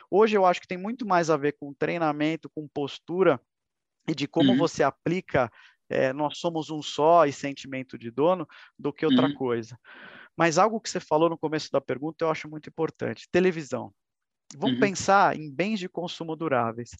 [0.10, 3.40] hoje eu acho que tem muito mais a ver com treinamento, com postura
[4.08, 4.58] e de como uhum.
[4.58, 5.52] você aplica
[5.90, 9.36] é, nós somos um só e sentimento de dono, do que outra uhum.
[9.36, 9.78] coisa.
[10.36, 13.94] Mas algo que você falou no começo da pergunta eu acho muito importante: televisão.
[14.58, 14.82] Vamos uhum.
[14.82, 16.92] pensar em bens de consumo duráveis.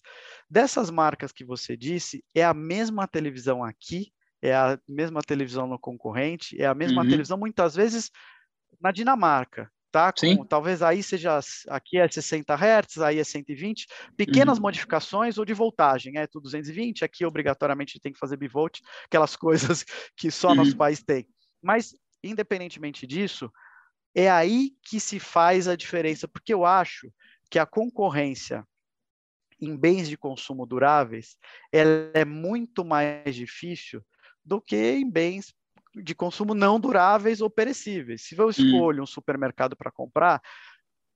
[0.48, 4.12] Dessas marcas que você disse, é a mesma televisão aqui,
[4.42, 7.08] é a mesma televisão no concorrente, é a mesma uhum.
[7.08, 8.10] televisão muitas vezes
[8.80, 10.12] na Dinamarca, tá?
[10.12, 11.38] Com, talvez aí seja
[11.68, 13.86] aqui é 60 Hz, aí é 120,
[14.16, 14.62] pequenas uhum.
[14.62, 19.84] modificações ou de voltagem, é tudo 220, aqui obrigatoriamente tem que fazer bivolt, aquelas coisas
[20.16, 20.78] que só nosso uhum.
[20.78, 21.26] país tem.
[21.62, 23.50] Mas independentemente disso,
[24.14, 27.12] é aí que se faz a diferença, porque eu acho
[27.54, 28.66] que a concorrência
[29.60, 31.36] em bens de consumo duráveis
[31.70, 34.04] ela é muito mais difícil
[34.44, 35.54] do que em bens
[35.94, 38.22] de consumo não duráveis ou perecíveis.
[38.22, 40.42] Se eu escolho um supermercado para comprar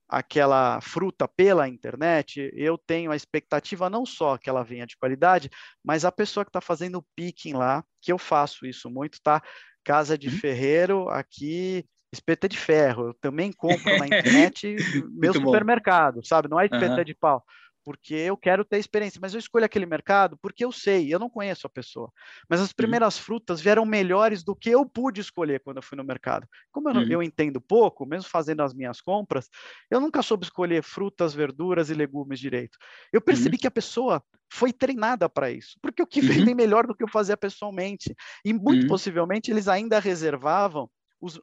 [0.08, 5.50] aquela fruta pela internet, eu tenho a expectativa não só que ela venha de qualidade,
[5.82, 9.42] mas a pessoa que está fazendo o picking lá, que eu faço isso muito, tá?
[9.82, 10.38] Casa de hum.
[10.38, 13.08] Ferreiro, aqui espeta de ferro.
[13.08, 14.76] Eu também compro na internet
[15.10, 16.48] meu supermercado, sabe?
[16.48, 17.04] Não é espeta uhum.
[17.04, 17.44] de pau.
[17.84, 21.30] Porque eu quero ter experiência, mas eu escolho aquele mercado porque eu sei, eu não
[21.30, 22.12] conheço a pessoa.
[22.46, 22.74] Mas as uhum.
[22.76, 23.22] primeiras uhum.
[23.22, 26.46] frutas vieram melhores do que eu pude escolher quando eu fui no mercado.
[26.70, 27.06] Como eu, uhum.
[27.08, 29.48] eu entendo pouco, mesmo fazendo as minhas compras,
[29.90, 32.76] eu nunca soube escolher frutas, verduras e legumes direito.
[33.10, 33.60] Eu percebi uhum.
[33.60, 36.44] que a pessoa foi treinada para isso, porque o que uhum.
[36.44, 38.14] vem melhor do que eu fazia pessoalmente.
[38.44, 41.40] E muito possivelmente eles ainda reservavam os,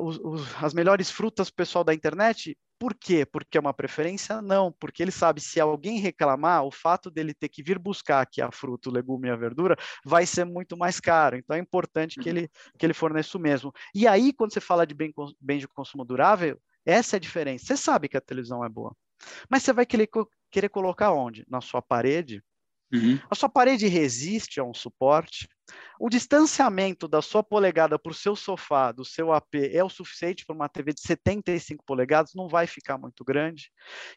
[0.00, 2.56] os, os, as melhores frutas para pessoal da internet.
[2.78, 3.24] Por quê?
[3.24, 4.42] Porque é uma preferência?
[4.42, 8.42] Não, porque ele sabe se alguém reclamar, o fato dele ter que vir buscar aqui
[8.42, 11.36] a fruta, o legume e a verdura vai ser muito mais caro.
[11.36, 13.72] Então é importante que ele, que ele forneça o mesmo.
[13.94, 17.64] E aí, quando você fala de bem, bem de consumo durável, essa é a diferença.
[17.64, 18.94] Você sabe que a televisão é boa,
[19.48, 20.08] mas você vai querer,
[20.50, 21.46] querer colocar onde?
[21.48, 22.42] Na sua parede?
[22.92, 23.18] Uhum.
[23.30, 25.48] A sua parede resiste a um suporte?
[25.98, 30.44] O distanciamento da sua polegada para o seu sofá, do seu AP, é o suficiente
[30.44, 32.32] para uma TV de 75 polegadas?
[32.34, 33.70] Não vai ficar muito grande?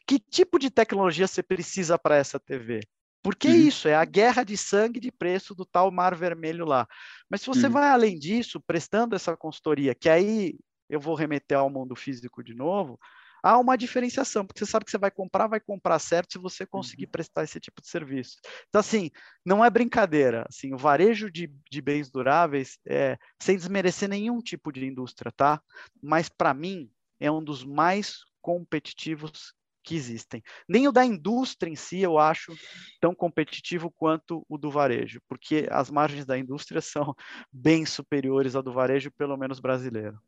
[0.06, 2.80] Que tipo de tecnologia você precisa para essa TV?
[3.22, 3.54] Porque uhum.
[3.54, 6.86] isso é a guerra de sangue de preço do tal mar vermelho lá.
[7.28, 7.72] Mas se você uhum.
[7.72, 10.54] vai além disso, prestando essa consultoria, que aí
[10.88, 12.98] eu vou remeter ao mundo físico de novo,
[13.42, 16.66] há uma diferenciação, porque você sabe que você vai comprar, vai comprar certo se você
[16.66, 17.10] conseguir uhum.
[17.10, 18.38] prestar esse tipo de serviço.
[18.68, 19.10] Então, assim,
[19.44, 20.46] não é brincadeira.
[20.48, 25.60] Assim, o varejo de, de bens duráveis, é, sem desmerecer nenhum tipo de indústria, tá?
[26.02, 30.42] Mas, para mim, é um dos mais competitivos que existem.
[30.68, 32.54] Nem o da indústria em si eu acho
[33.00, 37.14] tão competitivo quanto o do varejo, porque as margens da indústria são
[37.52, 40.18] bem superiores ao do varejo, pelo menos brasileiro.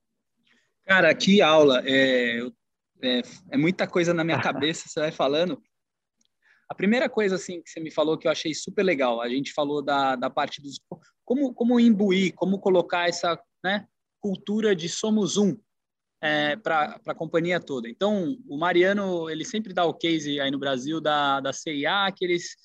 [0.85, 1.83] Cara, que aula!
[1.87, 2.53] É, eu
[3.03, 5.61] é, é muita coisa na minha cabeça, você vai falando.
[6.69, 9.53] A primeira coisa assim que você me falou que eu achei super legal, a gente
[9.53, 10.81] falou da, da parte dos
[11.25, 13.87] como como imbuir, como colocar essa né,
[14.21, 15.57] cultura de somos um
[16.23, 17.89] é, para a companhia toda.
[17.89, 22.25] Então, o Mariano ele sempre dá o case aí no Brasil da da CIA, que
[22.25, 22.57] eles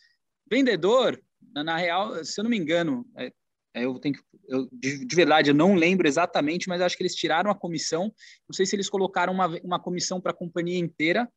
[0.50, 1.22] vendedor
[1.54, 3.32] na, na real, se eu não me engano, é,
[3.84, 7.16] eu tenho que eu, de, de, verdade, eu não lembro exatamente, mas acho que eles
[7.16, 8.14] tiraram a comissão.
[8.48, 11.30] Não sei se eles colocaram uma, uma comissão para a companhia inteira.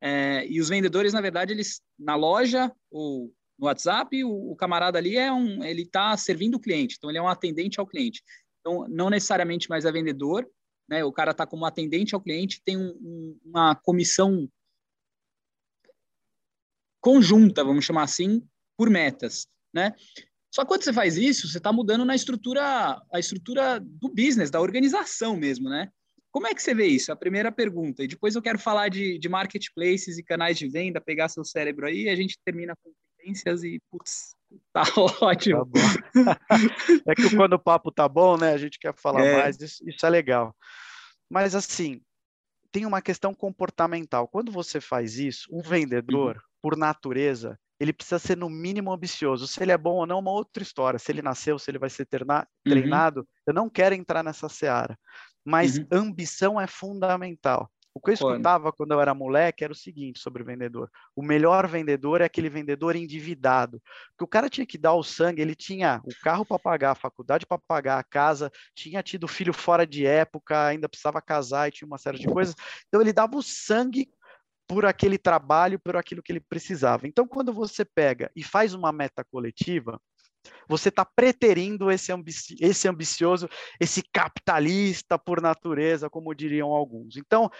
[0.00, 4.98] É, e os vendedores, na verdade, eles na loja ou no WhatsApp, o, o camarada
[4.98, 8.22] ali é um, ele está servindo o cliente, então ele é um atendente ao cliente.
[8.60, 10.48] Então, não necessariamente mais é vendedor,
[10.88, 11.04] né?
[11.04, 14.48] O cara está como atendente ao cliente, tem um, um, uma comissão
[17.00, 19.94] conjunta, vamos chamar assim, por metas, né?
[20.56, 24.50] Só que quando você faz isso, você está mudando na estrutura, a estrutura do business,
[24.50, 25.90] da organização mesmo, né?
[26.32, 27.12] Como é que você vê isso?
[27.12, 28.02] A primeira pergunta.
[28.02, 31.86] E depois eu quero falar de, de marketplaces e canais de venda, pegar seu cérebro
[31.86, 34.34] aí, e a gente termina com tendências e, putz,
[34.72, 34.82] tá
[35.20, 35.70] ótimo.
[36.24, 36.40] Tá
[37.06, 39.42] é que quando o papo tá bom, né, a gente quer falar é.
[39.42, 40.56] mais, isso, isso é legal.
[41.28, 42.00] Mas, assim,
[42.72, 44.26] tem uma questão comportamental.
[44.26, 46.42] Quando você faz isso, um vendedor, uhum.
[46.62, 49.46] por natureza, ele precisa ser no mínimo ambicioso.
[49.46, 50.98] Se ele é bom ou não, é uma outra história.
[50.98, 52.44] Se ele nasceu, se ele vai ser uhum.
[52.64, 53.26] treinado, uhum.
[53.46, 54.98] eu não quero entrar nessa seara.
[55.44, 55.86] Mas uhum.
[55.92, 57.70] ambição é fundamental.
[57.96, 61.66] O que eu escutava quando eu era moleque era o seguinte sobre vendedor: o melhor
[61.66, 63.80] vendedor é aquele vendedor endividado.
[64.10, 66.94] Porque o cara tinha que dar o sangue, ele tinha o carro para pagar, a
[66.94, 71.72] faculdade para pagar, a casa, tinha tido filho fora de época, ainda precisava casar e
[71.72, 72.54] tinha uma série de coisas.
[72.86, 74.10] Então ele dava o sangue
[74.66, 77.06] por aquele trabalho, por aquilo que ele precisava.
[77.06, 80.00] Então, quando você pega e faz uma meta coletiva,
[80.68, 83.48] você está preterindo esse, ambici esse ambicioso,
[83.80, 87.16] esse capitalista por natureza, como diriam alguns.
[87.16, 87.50] Então,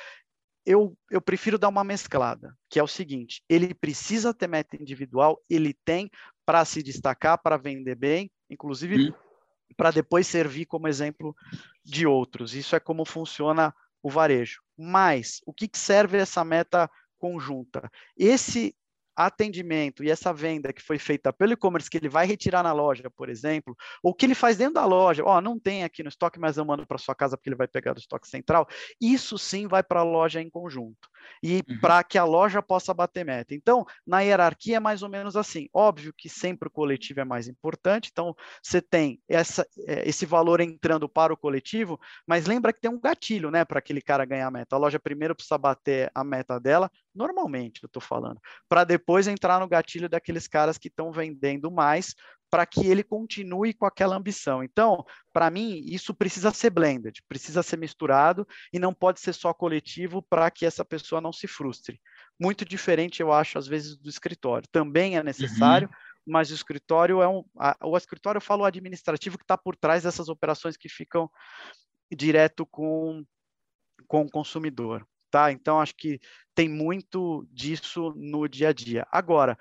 [0.64, 5.40] eu, eu prefiro dar uma mesclada, que é o seguinte: ele precisa ter meta individual,
[5.48, 6.10] ele tem
[6.44, 9.12] para se destacar, para vender bem, inclusive hum.
[9.76, 11.34] para depois servir como exemplo
[11.84, 12.54] de outros.
[12.54, 14.60] Isso é como funciona o varejo.
[14.76, 17.90] Mas o que, serve essa meta conjunta?
[18.16, 18.74] Esse
[19.16, 23.10] atendimento e essa venda que foi feita pelo e-commerce que ele vai retirar na loja,
[23.16, 26.10] por exemplo, ou que ele faz dentro da loja, ó, oh, não tem aqui no
[26.10, 28.68] estoque, mas eu mando para sua casa porque ele vai pegar do estoque central,
[29.00, 31.08] isso sim vai para a loja em conjunto.
[31.42, 31.80] E uhum.
[31.80, 33.54] para que a loja possa bater meta.
[33.54, 35.68] Então, na hierarquia é mais ou menos assim.
[35.72, 40.60] Óbvio que sempre o coletivo é mais importante, então você tem essa, é, esse valor
[40.60, 44.46] entrando para o coletivo, mas lembra que tem um gatilho, né, para aquele cara ganhar
[44.46, 44.76] a meta.
[44.76, 49.60] A loja primeiro precisa bater a meta dela, normalmente eu estou falando, para depois entrar
[49.60, 52.14] no gatilho daqueles caras que estão vendendo mais
[52.50, 54.62] para que ele continue com aquela ambição.
[54.62, 59.52] Então, para mim, isso precisa ser blended, precisa ser misturado e não pode ser só
[59.52, 62.00] coletivo para que essa pessoa não se frustre.
[62.40, 64.68] Muito diferente, eu acho, às vezes, do escritório.
[64.70, 66.32] Também é necessário, uhum.
[66.32, 67.44] mas o escritório é um.
[67.58, 71.30] A, o escritório eu falo administrativo que está por trás dessas operações que ficam
[72.14, 73.24] direto com,
[74.06, 75.52] com o consumidor tá?
[75.52, 76.18] Então acho que
[76.54, 79.06] tem muito disso no dia a dia.
[79.10, 79.58] Agora,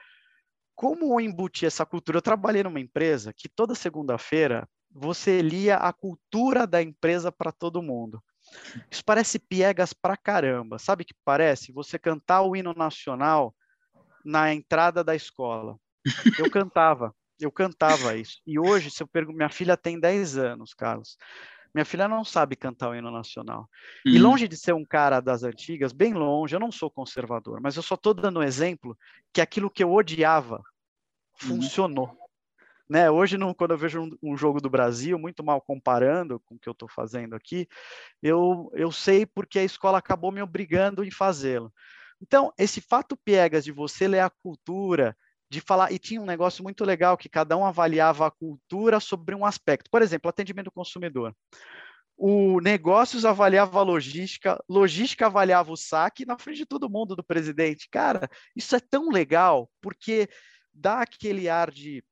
[0.75, 2.17] como embutir essa cultura?
[2.17, 7.81] Eu trabalhei numa empresa que toda segunda-feira você lia a cultura da empresa para todo
[7.81, 8.23] mundo.
[8.89, 10.77] Isso parece piegas pra caramba.
[10.77, 11.71] Sabe o que parece?
[11.71, 13.55] Você cantar o hino nacional
[14.23, 15.77] na entrada da escola.
[16.37, 18.39] Eu cantava, eu cantava isso.
[18.45, 21.17] E hoje, se eu pergunto, minha filha tem 10 anos, Carlos.
[21.75, 23.69] Minha filha não sabe cantar o hino nacional.
[24.05, 24.13] Uhum.
[24.13, 27.75] E longe de ser um cara das antigas, bem longe, eu não sou conservador, mas
[27.75, 28.97] eu só estou dando um exemplo
[29.33, 30.63] que aquilo que eu odiava
[31.43, 31.49] uhum.
[31.49, 32.17] funcionou.
[32.89, 33.11] Né?
[33.11, 36.59] Hoje, não, quando eu vejo um, um, jogo do Brasil, muito mal comparando com o
[36.59, 37.67] que eu estou fazendo aqui,
[38.23, 41.73] eu, eu sei porque a escola acabou me obrigando em fazê-lo.
[42.21, 45.13] Então, esse fato piegas de você ler a cultura,
[45.55, 49.33] de falar, e tinha um negócio muito legal que cada um avaliava a cultura sobre
[49.33, 49.89] um aspecto.
[49.89, 51.35] Por exemplo, atendimento do consumidor.
[52.17, 57.23] O negócios avaliava a logística, logística avaliava o saque na frente de todo mundo do
[57.23, 57.89] presidente.
[57.89, 60.29] Cara, isso é tão legal, porque
[60.73, 62.03] dá aquele ar de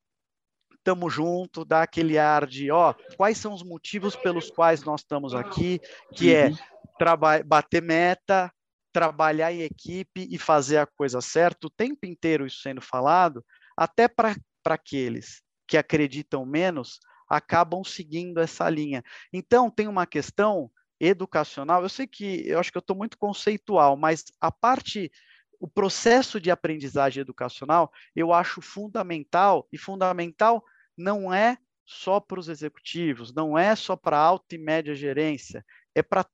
[0.84, 5.34] tamo junto, dá aquele ar de, ó, quais são os motivos pelos quais nós estamos
[5.34, 5.80] aqui,
[6.14, 7.46] que é uhum.
[7.46, 8.52] bater meta,
[8.94, 13.44] trabalhar em equipe e fazer a coisa certa, o tempo inteiro isso sendo falado,
[13.76, 14.36] até para
[14.66, 19.04] aqueles que acreditam menos, acabam seguindo essa linha.
[19.34, 20.70] Então, tem uma questão
[21.00, 25.12] educacional, eu sei que eu acho que eu estou muito conceitual, mas a parte,
[25.60, 30.64] o processo de aprendizagem educacional, eu acho fundamental, e fundamental
[30.96, 35.66] não é só para os executivos, não é só para alta e média gerência,
[35.96, 36.26] é para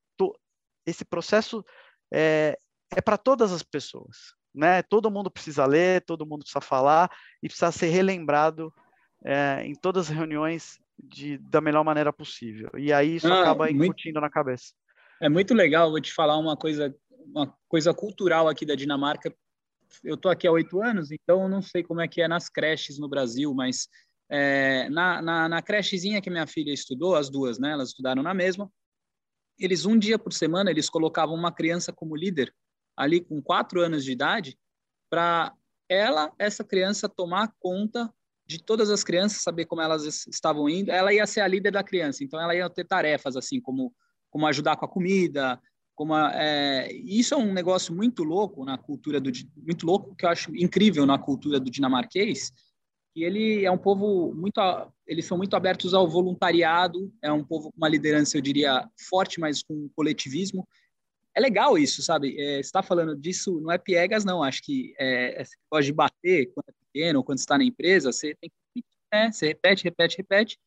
[0.85, 1.63] esse processo
[2.11, 2.57] é,
[2.95, 4.33] é para todas as pessoas.
[4.53, 4.81] Né?
[4.83, 7.09] Todo mundo precisa ler, todo mundo precisa falar
[7.41, 8.73] e precisa ser relembrado
[9.23, 12.69] é, em todas as reuniões de, da melhor maneira possível.
[12.77, 14.73] E aí isso ah, acaba incutindo muito, na cabeça.
[15.21, 16.93] É muito legal, vou te falar uma coisa,
[17.27, 19.33] uma coisa cultural aqui da Dinamarca.
[20.03, 22.99] Eu estou aqui há oito anos, então não sei como é que é nas creches
[22.99, 23.87] no Brasil, mas
[24.29, 27.71] é, na, na, na crechezinha que minha filha estudou, as duas, né?
[27.71, 28.69] Elas estudaram na mesma
[29.59, 32.53] eles um dia por semana eles colocavam uma criança como líder
[32.95, 34.57] ali com quatro anos de idade
[35.09, 35.53] para
[35.87, 38.11] ela essa criança tomar conta
[38.47, 40.91] de todas as crianças saber como elas estavam indo.
[40.91, 43.93] Ela ia ser a líder da criança então ela ia ter tarefas assim como
[44.31, 45.59] como ajudar com a comida
[45.95, 50.25] como a, é, isso é um negócio muito louco na cultura do muito louco que
[50.25, 52.53] eu acho incrível na cultura do dinamarquês
[53.13, 54.61] que ele é um povo muito,
[55.09, 59.39] eles são muito abertos ao voluntariado, é um povo com uma liderança, eu diria, forte,
[59.39, 60.67] mas com coletivismo.
[61.35, 62.39] É legal isso, sabe?
[62.39, 64.43] É, está falando disso, não é piegas, não.
[64.43, 68.35] Acho que é, é, você pode bater quando é pequeno, quando está na empresa, você
[68.39, 69.31] tem que, né?
[69.31, 70.59] Você repete, repete, repete,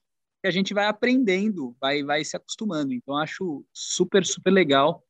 [0.45, 2.93] e a gente vai aprendendo, vai, vai se acostumando.
[2.93, 5.05] Então, acho super, super legal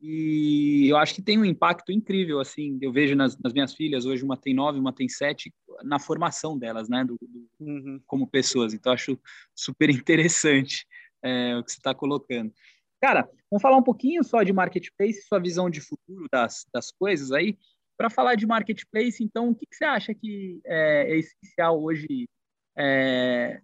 [0.00, 4.06] e eu acho que tem um impacto incrível, assim, eu vejo nas, nas minhas filhas,
[4.06, 8.00] hoje uma tem nove, uma tem sete, na formação delas, né, do, do uhum.
[8.06, 8.72] como pessoas.
[8.72, 9.18] Então, acho
[9.54, 10.86] super interessante
[11.22, 12.52] é, o que você está colocando.
[13.00, 17.32] Cara, vamos falar um pouquinho só de marketplace, sua visão de futuro das, das coisas
[17.32, 17.56] aí.
[17.96, 22.28] Para falar de marketplace, então, o que, que você acha que é, é essencial hoje
[22.76, 23.60] é,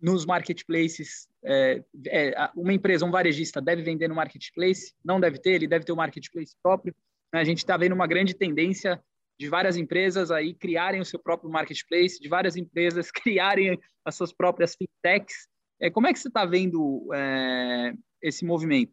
[0.00, 1.28] nos marketplaces?
[1.44, 4.92] É, é uma empresa, um varejista, deve vender no marketplace?
[5.04, 6.94] Não deve ter, ele deve ter um marketplace próprio.
[7.32, 7.40] Né?
[7.40, 9.02] A gente está vendo uma grande tendência
[9.38, 14.32] de várias empresas aí criarem o seu próprio marketplace, de várias empresas criarem as suas
[14.32, 15.48] próprias fintechs.
[15.80, 17.92] É, como é que você está vendo é,
[18.22, 18.92] esse movimento?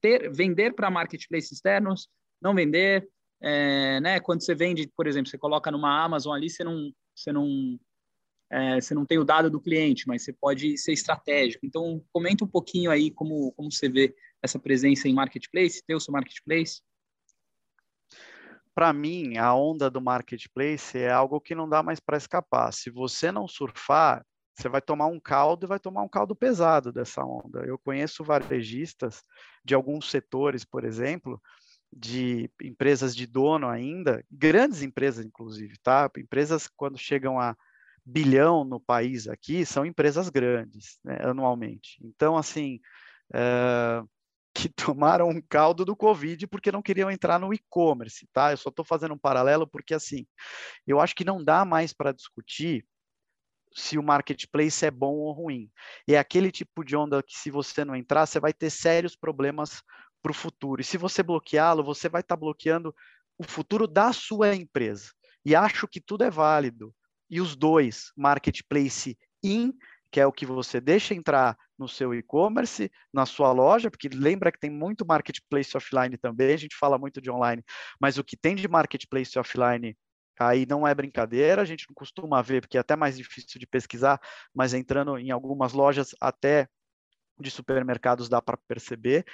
[0.00, 2.08] Ter, vender para marketplaces externos,
[2.42, 3.08] não vender,
[3.40, 4.20] é, né?
[4.20, 7.78] Quando você vende, por exemplo, você coloca numa Amazon ali, você não, você não,
[8.50, 11.66] é, você não tem o dado do cliente, mas você pode ser estratégico.
[11.66, 16.00] Então, comenta um pouquinho aí como, como você vê essa presença em marketplace, ter o
[16.00, 16.80] seu marketplace
[18.76, 22.70] para mim, a onda do marketplace é algo que não dá mais para escapar.
[22.74, 24.22] Se você não surfar,
[24.54, 27.64] você vai tomar um caldo e vai tomar um caldo pesado dessa onda.
[27.64, 29.22] Eu conheço varejistas
[29.64, 31.40] de alguns setores, por exemplo,
[31.90, 36.10] de empresas de dono ainda, grandes empresas inclusive, tá?
[36.18, 37.56] Empresas quando chegam a
[38.06, 41.98] bilhão no país aqui, são empresas grandes, né, anualmente.
[42.04, 42.78] Então, assim,
[43.34, 44.02] é,
[44.54, 48.52] que tomaram um caldo do Covid porque não queriam entrar no e-commerce, tá?
[48.52, 50.24] Eu só estou fazendo um paralelo porque, assim,
[50.86, 52.86] eu acho que não dá mais para discutir
[53.74, 55.70] se o marketplace é bom ou ruim.
[56.08, 59.82] É aquele tipo de onda que, se você não entrar, você vai ter sérios problemas
[60.22, 60.80] para o futuro.
[60.80, 62.94] E se você bloqueá-lo, você vai estar tá bloqueando
[63.36, 65.10] o futuro da sua empresa.
[65.44, 66.94] E acho que tudo é válido.
[67.28, 69.72] E os dois, marketplace in
[70.10, 74.50] que é o que você deixa entrar no seu e-commerce, na sua loja, porque lembra
[74.50, 77.62] que tem muito marketplace offline também, a gente fala muito de online,
[78.00, 79.94] mas o que tem de marketplace offline
[80.38, 83.66] aí não é brincadeira, a gente não costuma ver, porque é até mais difícil de
[83.66, 84.20] pesquisar,
[84.54, 86.68] mas entrando em algumas lojas até
[87.38, 89.24] de supermercados dá para perceber.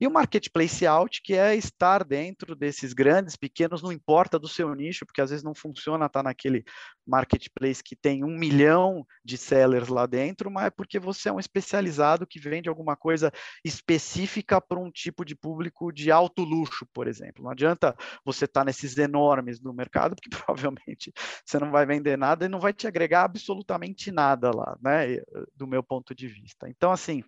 [0.00, 4.72] E o marketplace out, que é estar dentro desses grandes, pequenos, não importa do seu
[4.74, 6.64] nicho, porque às vezes não funciona estar tá naquele
[7.06, 11.40] marketplace que tem um milhão de sellers lá dentro, mas é porque você é um
[11.40, 13.32] especializado que vende alguma coisa
[13.64, 17.42] específica para um tipo de público de alto luxo, por exemplo.
[17.42, 20.30] Não adianta você estar tá nesses enormes do mercado, porque
[20.76, 21.12] provavelmente
[21.44, 25.16] você não vai vender nada e não vai te agregar absolutamente nada lá, né?
[25.56, 26.68] Do meu ponto de vista.
[26.68, 27.22] Então, assim,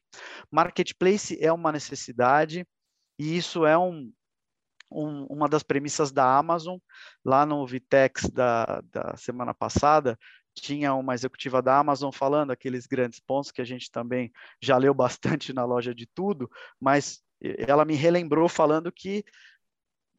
[0.50, 2.66] Marketplace é uma necessidade
[3.18, 4.12] e isso é um,
[4.90, 6.78] um, uma das premissas da Amazon.
[7.24, 10.18] Lá no Vitex da, da semana passada,
[10.54, 14.92] tinha uma executiva da Amazon falando aqueles grandes pontos que a gente também já leu
[14.94, 16.50] bastante na loja de tudo,
[16.80, 19.24] mas ela me relembrou falando que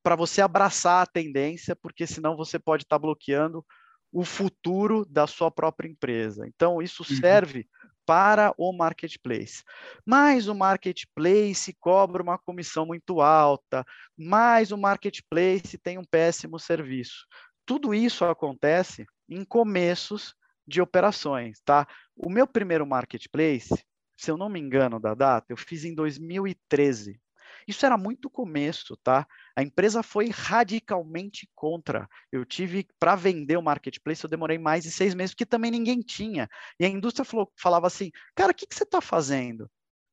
[0.04, 3.64] para você abraçar a tendência, porque senão você pode estar tá bloqueando
[4.12, 6.47] o futuro da sua própria empresa.
[6.47, 7.66] Então, isso uhum.
[8.06, 9.64] Para o marketplace.
[10.06, 13.86] Mas o marketplace cobra uma comissão muito alta,
[14.18, 17.26] mas o marketplace tem um péssimo serviço.
[17.66, 20.36] Tudo isso acontece em começos
[20.68, 21.88] de operações, tá?
[22.16, 23.84] O meu primeiro marketplace,
[24.18, 27.20] se eu não me engano da data, eu fiz em 2013.
[27.68, 29.28] Isso era muito começo, tá?
[29.62, 32.09] A empresa foi radicalmente contra.
[32.32, 36.01] Eu tive, para vender o marketplace, eu demorei mais de seis meses, porque também ninguém
[36.01, 36.49] tinha.
[36.80, 39.70] E a indústria falou, falava assim, cara, o que, que você está fazendo?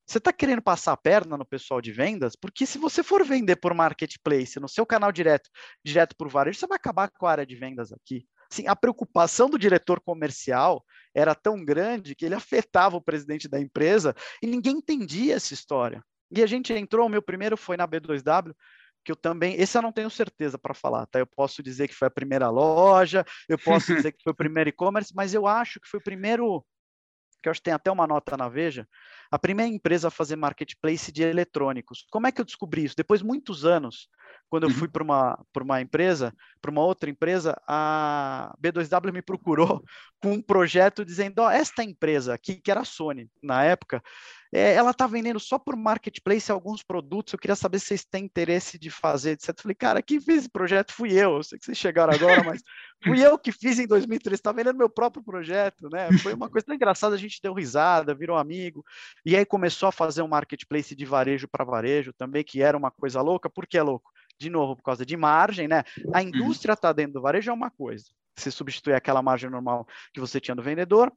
[0.06, 2.36] Você está querendo passar a perna no pessoal de vendas?
[2.36, 5.48] Porque se você for vender por marketplace, no seu canal direto,
[5.82, 8.26] direto por varejo, você vai acabar com a área de vendas aqui.
[8.52, 10.84] Assim, a preocupação do diretor comercial
[11.14, 16.04] era tão grande que ele afetava o presidente da empresa e ninguém entendia essa história.
[16.30, 18.54] E a gente entrou, o meu primeiro foi na B2W,
[19.08, 21.18] que eu também, esse eu não tenho certeza para falar, tá?
[21.18, 24.68] Eu posso dizer que foi a primeira loja, eu posso dizer que foi o primeiro
[24.68, 26.62] e-commerce, mas eu acho que foi o primeiro,
[27.42, 28.86] que eu acho que tem até uma nota na Veja,
[29.30, 32.04] a primeira empresa a fazer marketplace de eletrônicos.
[32.10, 32.94] Como é que eu descobri isso?
[32.94, 34.10] Depois de muitos anos,
[34.50, 34.74] quando eu uhum.
[34.74, 39.82] fui para uma, uma empresa, para uma outra empresa, a B2W me procurou
[40.22, 44.02] com um projeto dizendo: ó, oh, esta empresa aqui, que era a Sony na época,
[44.52, 47.32] é, ela está vendendo só por marketplace alguns produtos.
[47.32, 49.48] Eu queria saber se vocês têm interesse de fazer, etc.
[49.50, 51.36] Eu falei, cara, quem fez esse projeto fui eu.
[51.36, 52.62] Eu sei que vocês chegaram agora, mas
[53.04, 54.38] fui eu que fiz em 2003.
[54.38, 56.08] Está vendendo meu próprio projeto, né?
[56.22, 57.14] Foi uma coisa tão engraçada.
[57.14, 58.84] A gente deu risada, virou amigo.
[59.24, 62.90] E aí começou a fazer um marketplace de varejo para varejo também, que era uma
[62.90, 63.50] coisa louca.
[63.50, 64.10] Por que é louco?
[64.40, 65.82] de novo, por causa de margem, né?
[66.14, 66.28] A uhum.
[66.28, 68.04] indústria está dentro do varejo é uma coisa.
[68.36, 71.12] Você substitui aquela margem normal que você tinha no vendedor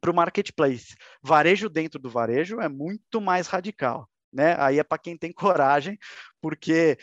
[0.00, 0.94] para o marketplace.
[1.22, 4.56] Varejo dentro do varejo é muito mais radical, né?
[4.58, 5.98] Aí é para quem tem coragem,
[6.40, 6.98] porque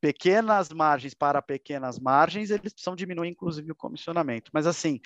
[0.00, 4.50] pequenas margens para pequenas margens, eles precisam diminuir, inclusive, o comissionamento.
[4.52, 5.00] Mas, assim,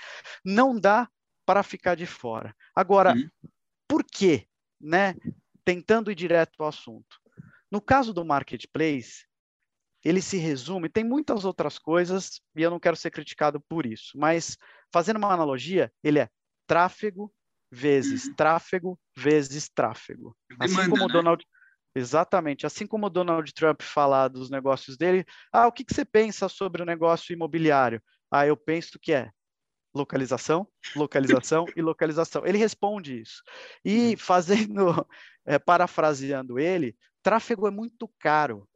[0.45, 1.09] não dá
[1.45, 2.55] para ficar de fora.
[2.75, 3.29] Agora, uhum.
[3.87, 4.47] por quê?
[4.81, 5.15] Né?
[5.67, 7.21] tentando ir direto ao assunto.
[7.71, 9.27] No caso do marketplace,
[10.05, 14.17] ele se resume, tem muitas outras coisas, e eu não quero ser criticado por isso,
[14.17, 14.57] mas
[14.93, 16.31] fazendo uma analogia, ele é
[16.67, 17.33] tráfego
[17.71, 18.35] vezes uhum.
[18.35, 20.37] tráfego vezes tráfego.
[20.49, 21.13] Demanda, assim como o né?
[21.13, 21.45] Donald
[21.97, 22.67] Exatamente.
[22.67, 26.47] Assim como o Donald Trump fala dos negócios dele, ah, o que, que você pensa
[26.47, 28.03] sobre o negócio imobiliário?
[28.31, 29.31] Ah, eu penso que é
[29.95, 32.45] localização, localização e localização.
[32.45, 33.43] Ele responde isso.
[33.83, 34.17] E uhum.
[34.19, 35.07] fazendo,
[35.47, 38.69] é, parafraseando ele, tráfego é muito caro.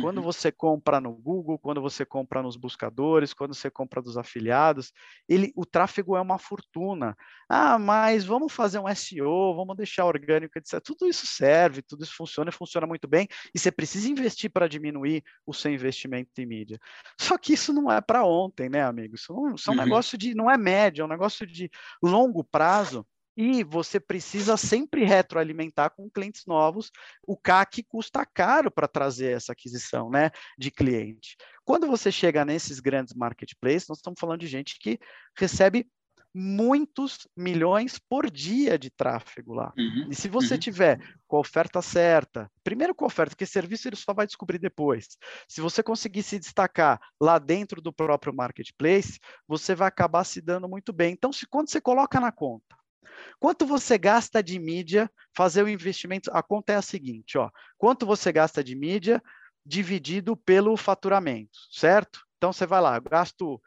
[0.00, 0.24] Quando uhum.
[0.24, 4.92] você compra no Google, quando você compra nos buscadores, quando você compra dos afiliados,
[5.28, 7.16] ele, o tráfego é uma fortuna.
[7.48, 10.80] Ah, mas vamos fazer um SEO, vamos deixar orgânico, etc.
[10.82, 13.28] Tudo isso serve, tudo isso funciona e funciona muito bem.
[13.54, 16.78] E você precisa investir para diminuir o seu investimento em mídia.
[17.20, 19.14] Só que isso não é para ontem, né, amigo?
[19.14, 19.84] Isso, não, isso é um uhum.
[19.84, 21.70] negócio de, não é médio, é um negócio de
[22.02, 23.06] longo prazo
[23.36, 26.90] e você precisa sempre retroalimentar com clientes novos.
[27.26, 31.36] O CAC custa caro para trazer essa aquisição né, de cliente.
[31.64, 34.98] Quando você chega nesses grandes marketplaces, nós estamos falando de gente que
[35.36, 35.86] recebe
[36.34, 39.72] muitos milhões por dia de tráfego lá.
[39.78, 40.60] Uhum, e se você uhum.
[40.60, 44.58] tiver com a oferta certa, primeiro com a oferta, porque serviço ele só vai descobrir
[44.58, 45.16] depois.
[45.48, 50.68] Se você conseguir se destacar lá dentro do próprio marketplace, você vai acabar se dando
[50.68, 51.12] muito bem.
[51.12, 52.76] Então, se quando você coloca na conta
[53.38, 57.50] Quanto você gasta de mídia, fazer o investimento, a conta é a seguinte, ó.
[57.76, 59.22] Quanto você gasta de mídia
[59.64, 62.24] dividido pelo faturamento, certo?
[62.36, 63.60] Então você vai lá, gasto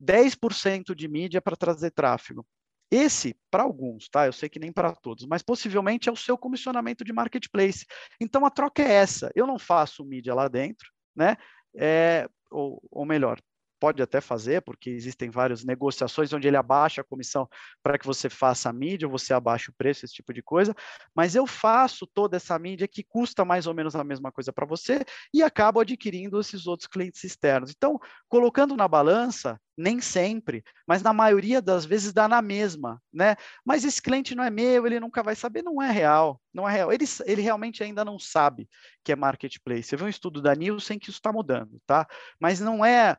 [0.00, 2.46] 10% de mídia para trazer tráfego.
[2.90, 4.26] Esse, para alguns, tá?
[4.26, 7.86] Eu sei que nem para todos, mas possivelmente é o seu comissionamento de marketplace.
[8.20, 9.30] Então a troca é essa.
[9.34, 11.36] Eu não faço mídia lá dentro, né?
[11.74, 13.40] É, ou, ou melhor,
[13.82, 17.48] pode até fazer, porque existem várias negociações onde ele abaixa a comissão
[17.82, 20.72] para que você faça a mídia, ou você abaixa o preço, esse tipo de coisa,
[21.12, 24.64] mas eu faço toda essa mídia que custa mais ou menos a mesma coisa para
[24.64, 25.04] você
[25.34, 27.72] e acabo adquirindo esses outros clientes externos.
[27.76, 33.36] Então, colocando na balança, nem sempre, mas na maioria das vezes dá na mesma, né?
[33.64, 36.72] Mas esse cliente não é meu, ele nunca vai saber, não é real, não é
[36.72, 36.92] real.
[36.92, 38.68] Ele, ele realmente ainda não sabe
[39.02, 39.84] que é marketplace.
[39.84, 42.06] Você viu um estudo da Nielsen que isso está mudando, tá?
[42.38, 43.16] Mas não é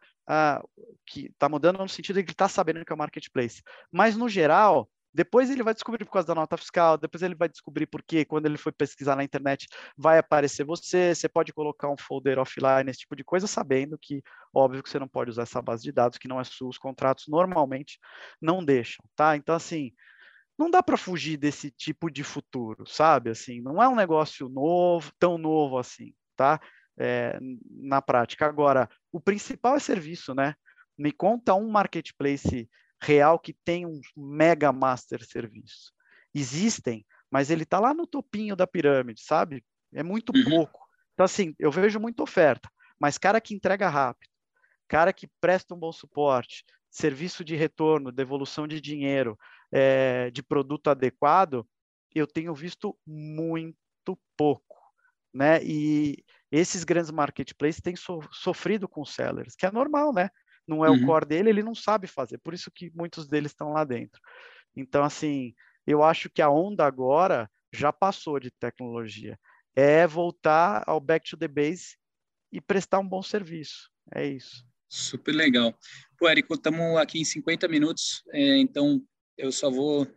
[1.06, 3.62] que está mudando no sentido de que ele está sabendo que é o marketplace.
[3.92, 7.48] Mas, no geral, depois ele vai descobrir por causa da nota fiscal, depois ele vai
[7.48, 11.98] descobrir porque quando ele foi pesquisar na internet vai aparecer você, você pode colocar um
[11.98, 15.62] folder offline, esse tipo de coisa, sabendo que, óbvio que você não pode usar essa
[15.62, 18.00] base de dados, que não é sua, os contratos normalmente
[18.42, 19.36] não deixam, tá?
[19.36, 19.92] Então, assim,
[20.58, 23.30] não dá para fugir desse tipo de futuro, sabe?
[23.30, 26.60] Assim, não é um negócio novo, tão novo assim, tá?
[26.98, 27.40] É,
[27.70, 28.46] na prática.
[28.46, 30.56] Agora, o principal é serviço, né?
[30.98, 32.70] Me conta um marketplace
[33.02, 35.92] real que tem um mega master serviço.
[36.34, 39.64] Existem, mas ele está lá no topinho da pirâmide, sabe?
[39.94, 40.44] É muito uhum.
[40.44, 40.88] pouco.
[41.14, 42.70] Então, assim, eu vejo muita oferta,
[43.00, 44.32] mas cara que entrega rápido,
[44.88, 49.38] cara que presta um bom suporte, serviço de retorno, devolução de dinheiro,
[49.72, 51.68] é, de produto adequado,
[52.14, 54.73] eu tenho visto muito pouco,
[55.34, 55.64] né?
[55.64, 60.30] E esses grandes marketplaces têm so, sofrido com sellers, que é normal, né?
[60.68, 61.04] Não é uhum.
[61.04, 64.22] o core dele, ele não sabe fazer, por isso que muitos deles estão lá dentro.
[64.76, 65.54] Então, assim,
[65.86, 69.38] eu acho que a onda agora já passou de tecnologia.
[69.76, 71.98] É voltar ao back to the base
[72.52, 73.90] e prestar um bom serviço.
[74.14, 74.64] É isso.
[74.88, 75.74] Super legal.
[76.18, 79.02] Pô, Érico, estamos aqui em 50 minutos, é, então
[79.36, 80.08] eu só vou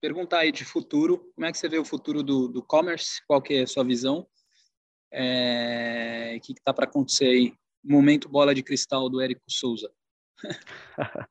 [0.00, 1.32] perguntar aí de futuro.
[1.34, 3.22] Como é que você vê o futuro do, do commerce?
[3.26, 4.26] Qual que é a sua visão?
[5.12, 7.54] É, o que está para acontecer aí?
[7.82, 9.90] Momento bola de cristal do Érico Souza.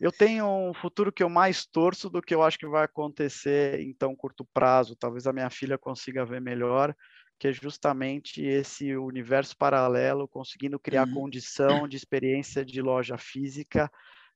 [0.00, 3.80] eu tenho um futuro que eu mais torço do que eu acho que vai acontecer
[3.80, 4.96] em tão curto prazo.
[4.96, 6.94] Talvez a minha filha consiga ver melhor,
[7.38, 11.14] que é justamente esse universo paralelo, conseguindo criar uhum.
[11.14, 13.90] condição de experiência de loja física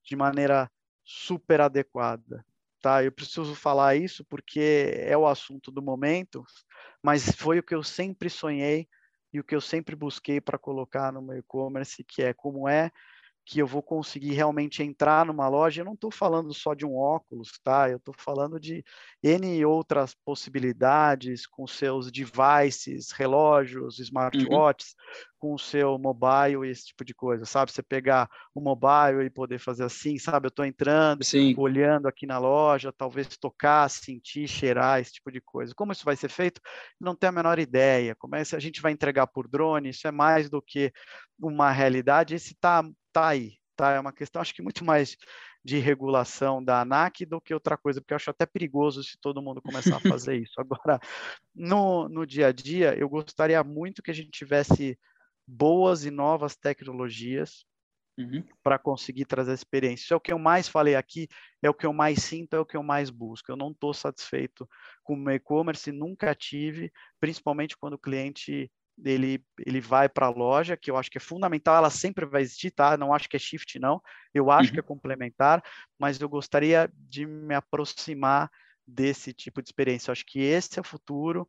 [0.04, 0.70] de maneira
[1.04, 2.44] super adequada
[2.80, 3.02] tá?
[3.02, 6.44] Eu preciso falar isso porque é o assunto do momento,
[7.02, 8.88] mas foi o que eu sempre sonhei
[9.32, 12.90] e o que eu sempre busquei para colocar no meu e-commerce, que é como é
[13.48, 15.80] que eu vou conseguir realmente entrar numa loja.
[15.80, 17.88] Eu não estou falando só de um óculos, tá?
[17.88, 18.84] Eu estou falando de
[19.22, 24.04] N outras possibilidades com seus devices, relógios, uhum.
[24.04, 25.30] smartwatches, uhum.
[25.38, 27.72] com o seu mobile, esse tipo de coisa, sabe?
[27.72, 30.44] Você pegar o mobile e poder fazer assim, sabe?
[30.44, 31.54] Eu estou entrando, Sim.
[31.56, 35.74] olhando aqui na loja, talvez tocar, sentir, cheirar, esse tipo de coisa.
[35.74, 36.60] Como isso vai ser feito?
[37.00, 38.14] Não tenho a menor ideia.
[38.14, 39.88] Como é que a gente vai entregar por drone?
[39.88, 40.92] Isso é mais do que
[41.40, 42.34] uma realidade.
[42.34, 42.84] Esse está
[43.18, 43.92] tá aí, tá?
[43.92, 45.16] É uma questão, acho que muito mais
[45.64, 49.42] de regulação da ANAC do que outra coisa, porque eu acho até perigoso se todo
[49.42, 50.60] mundo começar a fazer isso.
[50.60, 51.00] Agora,
[51.54, 54.98] no, no dia a dia, eu gostaria muito que a gente tivesse
[55.46, 57.64] boas e novas tecnologias
[58.16, 58.44] uhum.
[58.62, 60.04] para conseguir trazer experiência.
[60.04, 61.28] Isso é o que eu mais falei aqui,
[61.60, 63.50] é o que eu mais sinto, é o que eu mais busco.
[63.50, 64.68] Eu não estou satisfeito
[65.02, 68.70] com o e-commerce, nunca tive, principalmente quando o cliente
[69.04, 72.42] ele, ele vai para a loja, que eu acho que é fundamental, ela sempre vai
[72.42, 72.96] existir, tá?
[72.96, 74.00] Não acho que é shift, não.
[74.34, 74.74] Eu acho uhum.
[74.74, 75.62] que é complementar,
[75.98, 78.50] mas eu gostaria de me aproximar
[78.86, 80.10] desse tipo de experiência.
[80.10, 81.48] Eu acho que esse é o futuro,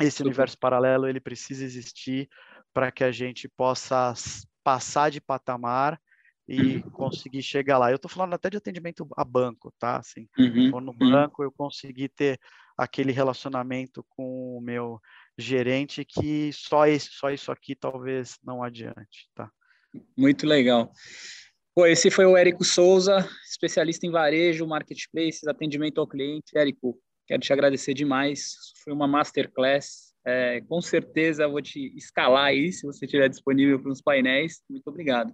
[0.00, 0.28] esse Super.
[0.28, 2.28] universo paralelo, ele precisa existir
[2.72, 4.12] para que a gente possa
[4.62, 6.00] passar de patamar
[6.48, 6.90] e uhum.
[6.90, 7.90] conseguir chegar lá.
[7.90, 9.96] Eu estou falando até de atendimento a banco, tá?
[9.96, 10.80] Assim, uhum.
[10.80, 11.10] no uhum.
[11.10, 12.38] banco eu consegui ter
[12.76, 15.00] aquele relacionamento com o meu
[15.38, 19.50] gerente que só esse, só isso aqui talvez não adiante, tá?
[20.16, 20.90] Muito legal.
[21.74, 26.56] Pô, esse foi o Érico Souza, especialista em varejo, marketplaces, atendimento ao cliente.
[26.56, 28.54] Érico, quero te agradecer demais.
[28.82, 30.14] Foi uma masterclass.
[30.24, 34.62] É, com certeza vou te escalar aí, se você estiver disponível para os painéis.
[34.68, 35.32] Muito obrigado.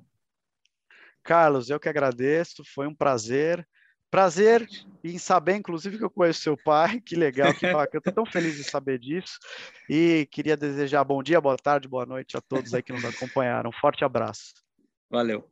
[1.23, 2.63] Carlos, eu que agradeço.
[2.75, 3.67] Foi um prazer.
[4.13, 4.69] Prazer
[5.03, 7.01] em saber, inclusive, que eu conheço seu pai.
[7.01, 7.89] Que legal, que bacana.
[7.95, 9.39] Eu estou tão feliz de saber disso.
[9.89, 13.71] E queria desejar bom dia, boa tarde, boa noite a todos aí que nos acompanharam.
[13.71, 14.53] Um forte abraço.
[15.11, 15.49] Valeu.